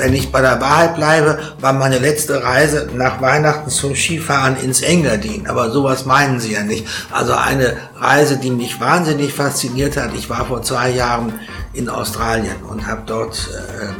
Wenn 0.00 0.14
ich 0.14 0.32
bei 0.32 0.40
der 0.40 0.60
Wahrheit 0.60 0.96
bleibe, 0.96 1.38
war 1.60 1.72
meine 1.72 1.98
letzte 1.98 2.42
Reise 2.42 2.88
nach 2.94 3.20
Weihnachten 3.20 3.70
zum 3.70 3.94
Skifahren 3.94 4.56
ins 4.56 4.80
Engadin. 4.80 5.46
Aber 5.46 5.70
sowas 5.70 6.06
meinen 6.06 6.40
Sie 6.40 6.54
ja 6.54 6.62
nicht. 6.62 6.86
Also 7.12 7.34
eine 7.34 7.76
Reise, 7.98 8.38
die 8.38 8.50
mich 8.50 8.80
wahnsinnig 8.80 9.32
fasziniert 9.34 9.96
hat. 9.96 10.14
Ich 10.14 10.30
war 10.30 10.46
vor 10.46 10.62
zwei 10.62 10.90
Jahren 10.90 11.32
in 11.72 11.88
Australien 11.88 12.56
und 12.68 12.86
habe 12.86 13.02
dort 13.06 13.48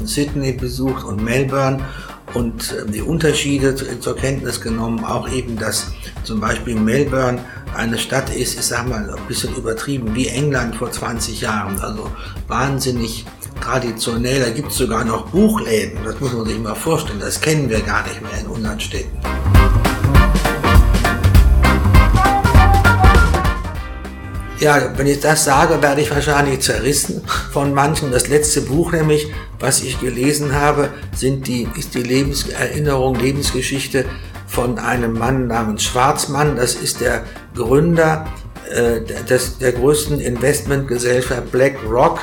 äh, 0.00 0.04
Sydney 0.04 0.52
besucht 0.52 1.04
und 1.04 1.22
Melbourne 1.22 1.84
und 2.34 2.72
äh, 2.72 2.90
die 2.90 3.02
Unterschiede 3.02 3.74
zur 3.74 4.16
Kenntnis 4.16 4.60
genommen. 4.60 5.04
Auch 5.04 5.28
eben, 5.30 5.58
dass 5.58 5.92
zum 6.24 6.40
Beispiel 6.40 6.74
Melbourne 6.76 7.40
eine 7.76 7.98
Stadt 7.98 8.34
ist, 8.34 8.58
ich 8.58 8.66
sag 8.66 8.88
mal 8.88 9.08
ein 9.08 9.26
bisschen 9.28 9.54
übertrieben, 9.54 10.14
wie 10.14 10.28
England 10.28 10.76
vor 10.76 10.90
20 10.90 11.40
Jahren. 11.40 11.78
Also 11.80 12.10
wahnsinnig 12.48 13.24
traditionell, 13.60 14.40
da 14.40 14.50
gibt 14.50 14.70
es 14.72 14.78
sogar 14.78 15.04
noch 15.04 15.28
Buchläden, 15.28 15.98
das 16.04 16.18
muss 16.20 16.32
man 16.32 16.46
sich 16.46 16.58
mal 16.58 16.74
vorstellen, 16.74 17.20
das 17.20 17.40
kennen 17.40 17.68
wir 17.68 17.80
gar 17.80 18.02
nicht 18.06 18.22
mehr 18.22 18.40
in 18.40 18.46
unseren 18.46 18.80
Städten. 18.80 19.18
Ja, 24.60 24.92
wenn 24.98 25.06
ich 25.06 25.20
das 25.20 25.44
sage, 25.44 25.80
werde 25.80 26.02
ich 26.02 26.10
wahrscheinlich 26.10 26.60
zerrissen 26.60 27.22
von 27.50 27.72
manchen. 27.72 28.12
Das 28.12 28.28
letzte 28.28 28.60
Buch 28.60 28.92
nämlich, 28.92 29.32
was 29.58 29.82
ich 29.82 29.98
gelesen 30.00 30.54
habe, 30.54 30.90
sind 31.16 31.46
die, 31.46 31.66
ist 31.78 31.94
die 31.94 32.02
Lebenserinnerung, 32.02 33.14
Lebensgeschichte 33.14 34.04
von 34.46 34.78
einem 34.78 35.14
Mann 35.14 35.46
namens 35.46 35.84
Schwarzmann. 35.84 36.56
Das 36.56 36.74
ist 36.74 37.00
der 37.00 37.24
Gründer 37.54 38.26
äh, 38.70 39.00
des, 39.00 39.58
der 39.58 39.72
größten 39.72 40.20
Investmentgesellschaft 40.20 41.50
BlackRock, 41.50 42.20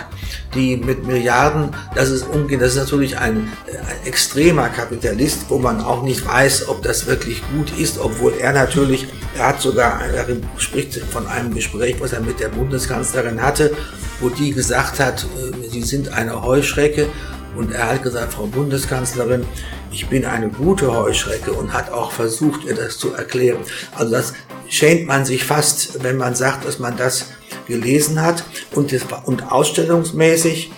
die 0.54 0.78
mit 0.78 1.06
Milliarden, 1.06 1.72
das 1.96 2.10
ist 2.10 2.28
umgehen, 2.28 2.60
das 2.60 2.74
ist 2.74 2.78
natürlich 2.78 3.18
ein, 3.18 3.52
ein, 3.68 4.08
extremer 4.08 4.70
Kapitalist, 4.70 5.46
wo 5.50 5.58
man 5.58 5.82
auch 5.82 6.04
nicht 6.04 6.26
weiß, 6.26 6.70
ob 6.70 6.84
das 6.84 7.08
wirklich 7.08 7.42
gut 7.52 7.78
ist, 7.78 8.00
obwohl 8.00 8.34
er 8.40 8.54
natürlich, 8.54 9.08
er 9.38 9.48
hat 9.48 9.62
sogar, 9.62 10.02
er 10.02 10.26
spricht 10.58 10.96
von 11.12 11.28
einem 11.28 11.54
Gespräch, 11.54 11.98
was 12.00 12.14
er 12.14 12.22
mit 12.22 12.40
der 12.40 12.50
Bundeskanzlerin 12.50 13.42
hatte, 13.42 13.72
wo 14.20 14.30
die 14.30 14.52
gesagt 14.52 15.00
hat, 15.00 15.24
äh, 15.24 15.70
sie 15.70 15.84
sind 15.84 16.10
eine 16.10 16.42
Heuschrecke 16.42 17.08
und 17.56 17.72
er 17.72 17.92
hat 17.92 18.04
gesagt, 18.04 18.34
Frau 18.34 18.48
Bundeskanzlerin, 18.48 19.46
ich 19.92 20.08
bin 20.08 20.26
eine 20.26 20.50
gute 20.50 20.92
Heuschrecke 20.94 21.54
und 21.54 21.74
hat 21.74 21.92
auch 21.92 22.12
versucht, 22.12 22.66
ihr 22.66 22.76
das 22.76 22.98
zu 22.98 23.14
erklären. 23.14 23.60
Also 23.96 24.12
das 24.12 24.34
schämt 24.68 25.08
man 25.08 25.26
sich 25.26 25.44
fast, 25.44 26.04
wenn 26.04 26.18
man 26.18 26.36
sagt, 26.36 26.66
dass 26.66 26.80
man 26.80 26.98
das 26.98 27.28
gelesen 27.68 28.22
hat. 28.22 28.44
Und, 28.74 28.92
das, 28.92 29.04
und 29.26 29.52
ausstellungsmäßig 29.52 30.72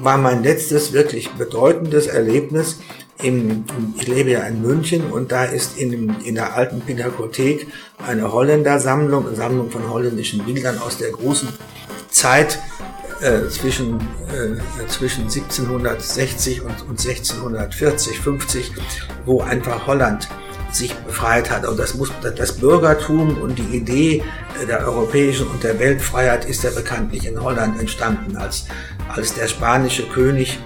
war 0.00 0.18
mein 0.18 0.42
letztes 0.42 0.92
wirklich 0.92 1.30
bedeutendes 1.30 2.06
Erlebnis. 2.06 2.80
Im, 3.22 3.64
ich 3.96 4.06
lebe 4.06 4.30
ja 4.30 4.40
in 4.40 4.60
München 4.60 5.10
und 5.10 5.32
da 5.32 5.44
ist 5.44 5.78
in, 5.78 6.14
in 6.20 6.34
der 6.34 6.54
alten 6.54 6.80
Pinakothek 6.80 7.66
eine 8.06 8.30
Holländer-Sammlung, 8.30 9.26
eine 9.26 9.36
Sammlung 9.36 9.70
von 9.70 9.88
holländischen 9.88 10.44
Bildern 10.44 10.78
aus 10.78 10.98
der 10.98 11.10
großen 11.12 11.48
Zeit 12.10 12.58
äh, 13.22 13.48
zwischen, 13.48 14.00
äh, 14.28 14.86
zwischen 14.88 15.24
1760 15.24 16.60
und, 16.60 16.82
und 16.82 17.00
1640, 17.00 18.20
50, 18.20 18.72
wo 19.24 19.40
einfach 19.40 19.86
Holland 19.86 20.28
sich 20.70 20.94
befreit 20.94 21.50
hat. 21.50 21.66
Und 21.66 21.78
das 21.78 21.94
muss 21.94 22.10
das 22.36 22.58
Bürgertum 22.58 23.40
und 23.40 23.58
die 23.58 23.76
Idee 23.76 24.22
der 24.68 24.86
europäischen 24.86 25.46
und 25.46 25.62
der 25.64 25.78
Weltfreiheit 25.78 26.44
ist 26.44 26.62
ja 26.64 26.70
bekanntlich 26.70 27.26
in 27.26 27.42
Holland 27.42 27.80
entstanden, 27.80 28.36
als, 28.36 28.66
als 29.08 29.34
der 29.34 29.48
spanische 29.48 30.02
König 30.04 30.58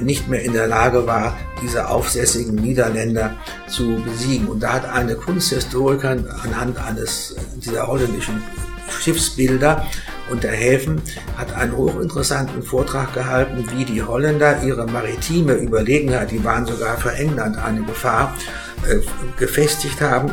nicht 0.00 0.28
mehr 0.28 0.42
in 0.42 0.52
der 0.52 0.66
Lage 0.66 1.06
war, 1.06 1.36
diese 1.62 1.88
aufsässigen 1.88 2.56
Niederländer 2.56 3.36
zu 3.68 4.02
besiegen. 4.04 4.48
Und 4.48 4.62
da 4.62 4.74
hat 4.74 4.88
eine 4.88 5.14
Kunsthistorikerin 5.14 6.26
anhand 6.28 6.78
eines 6.78 7.36
dieser 7.56 7.86
holländischen 7.86 8.42
Schiffsbilder 8.88 9.86
und 10.30 10.42
der 10.42 10.52
Häfen 10.52 11.02
hat 11.36 11.54
einen 11.54 11.76
hochinteressanten 11.76 12.62
Vortrag 12.62 13.12
gehalten, 13.12 13.64
wie 13.76 13.84
die 13.84 14.02
Holländer 14.02 14.62
ihre 14.62 14.86
maritime 14.86 15.54
Überlegenheit, 15.54 16.30
die 16.30 16.42
waren 16.42 16.66
sogar 16.66 16.96
für 16.96 17.12
England 17.12 17.58
eine 17.58 17.82
Gefahr, 17.82 18.34
äh, 18.88 19.00
gefestigt 19.38 20.00
haben, 20.00 20.32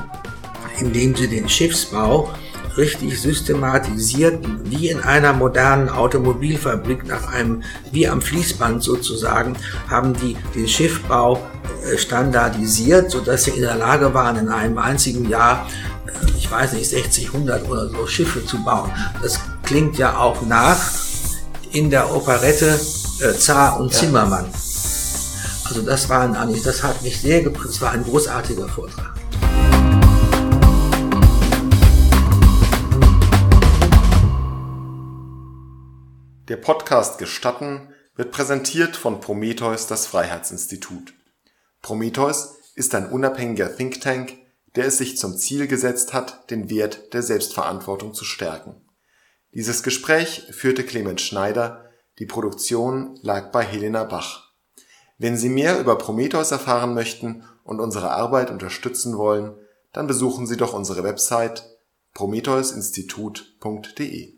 indem 0.80 1.16
sie 1.16 1.28
den 1.28 1.50
Schiffsbau 1.50 2.30
richtig 2.78 3.20
systematisiert, 3.20 4.44
wie 4.64 4.90
in 4.90 5.00
einer 5.02 5.34
modernen 5.34 5.90
Automobilfabrik 5.90 7.06
nach 7.06 7.32
einem, 7.32 7.64
wie 7.92 8.08
am 8.08 8.22
Fließband 8.22 8.84
sozusagen, 8.84 9.56
haben 9.90 10.14
die 10.14 10.38
den 10.56 10.68
Schiffbau 10.68 11.40
äh, 11.86 11.98
standardisiert, 11.98 13.12
sodass 13.12 13.44
sie 13.46 13.52
in 13.52 13.62
der 13.62 13.76
Lage 13.76 14.14
waren, 14.14 14.38
in 14.38 14.50
einem 14.50 14.78
einzigen 14.78 15.30
Jahr, 15.30 15.68
äh, 16.08 16.38
ich 16.38 16.50
weiß 16.50 16.74
nicht, 16.74 16.90
60, 16.90 17.28
100 17.28 17.70
oder 17.70 17.90
so 17.90 18.08
Schiffe 18.08 18.46
zu 18.46 18.64
bauen. 18.64 18.92
Das 19.22 19.40
klingt 19.64 19.98
ja 19.98 20.18
auch 20.18 20.42
nach 20.44 20.80
in 21.72 21.90
der 21.90 22.14
Operette 22.14 22.80
äh, 23.22 23.34
Zar 23.34 23.80
und 23.80 23.92
ja. 23.94 24.00
Zimmermann. 24.00 24.46
Also 25.66 25.82
das 25.84 26.10
waren 26.10 26.36
eigentlich, 26.36 26.64
das 26.64 26.84
hat 26.84 27.02
mich 27.02 27.22
sehr 27.22 27.42
geprägt, 27.42 27.70
es 27.70 27.82
war 27.82 27.92
ein 27.92 28.04
großartiger 28.04 28.68
Vortrag. 28.68 29.21
Der 36.52 36.58
Podcast 36.58 37.18
Gestatten 37.18 37.94
wird 38.18 38.34
präsentiert 38.34 38.98
von 38.98 39.22
Prometheus, 39.22 39.88
das 39.88 40.06
Freiheitsinstitut. 40.06 41.14
Prometheus 41.82 42.58
ist 42.76 42.94
ein 42.94 43.10
unabhängiger 43.10 43.74
Think 43.74 44.02
Tank, 44.02 44.38
der 44.76 44.88
es 44.88 44.98
sich 44.98 45.18
zum 45.18 45.38
Ziel 45.38 45.68
gesetzt 45.68 46.12
hat, 46.12 46.52
den 46.52 46.70
Wert 46.70 47.14
der 47.14 47.24
Selbstverantwortung 47.24 48.14
zu 48.14 48.26
stärken. 48.26 48.82
Dieses 49.54 49.82
Gespräch 49.82 50.50
führte 50.52 50.84
Clemens 50.84 51.22
Schneider, 51.22 51.86
die 52.20 52.26
Produktion 52.26 53.18
lag 53.22 53.54
bei 53.54 53.64
Helena 53.64 54.04
Bach. 54.04 54.52
Wenn 55.18 55.38
Sie 55.38 55.48
mehr 55.48 55.80
über 55.80 55.98
Prometheus 55.98 56.52
erfahren 56.52 56.94
möchten 56.94 57.46
und 57.64 57.80
unsere 57.80 58.12
Arbeit 58.12 58.52
unterstützen 58.52 59.18
wollen, 59.18 59.56
dann 59.94 60.06
besuchen 60.06 60.48
Sie 60.48 60.58
doch 60.58 60.74
unsere 60.74 61.06
Website 61.06 61.64
prometheusinstitut.de 62.14 64.30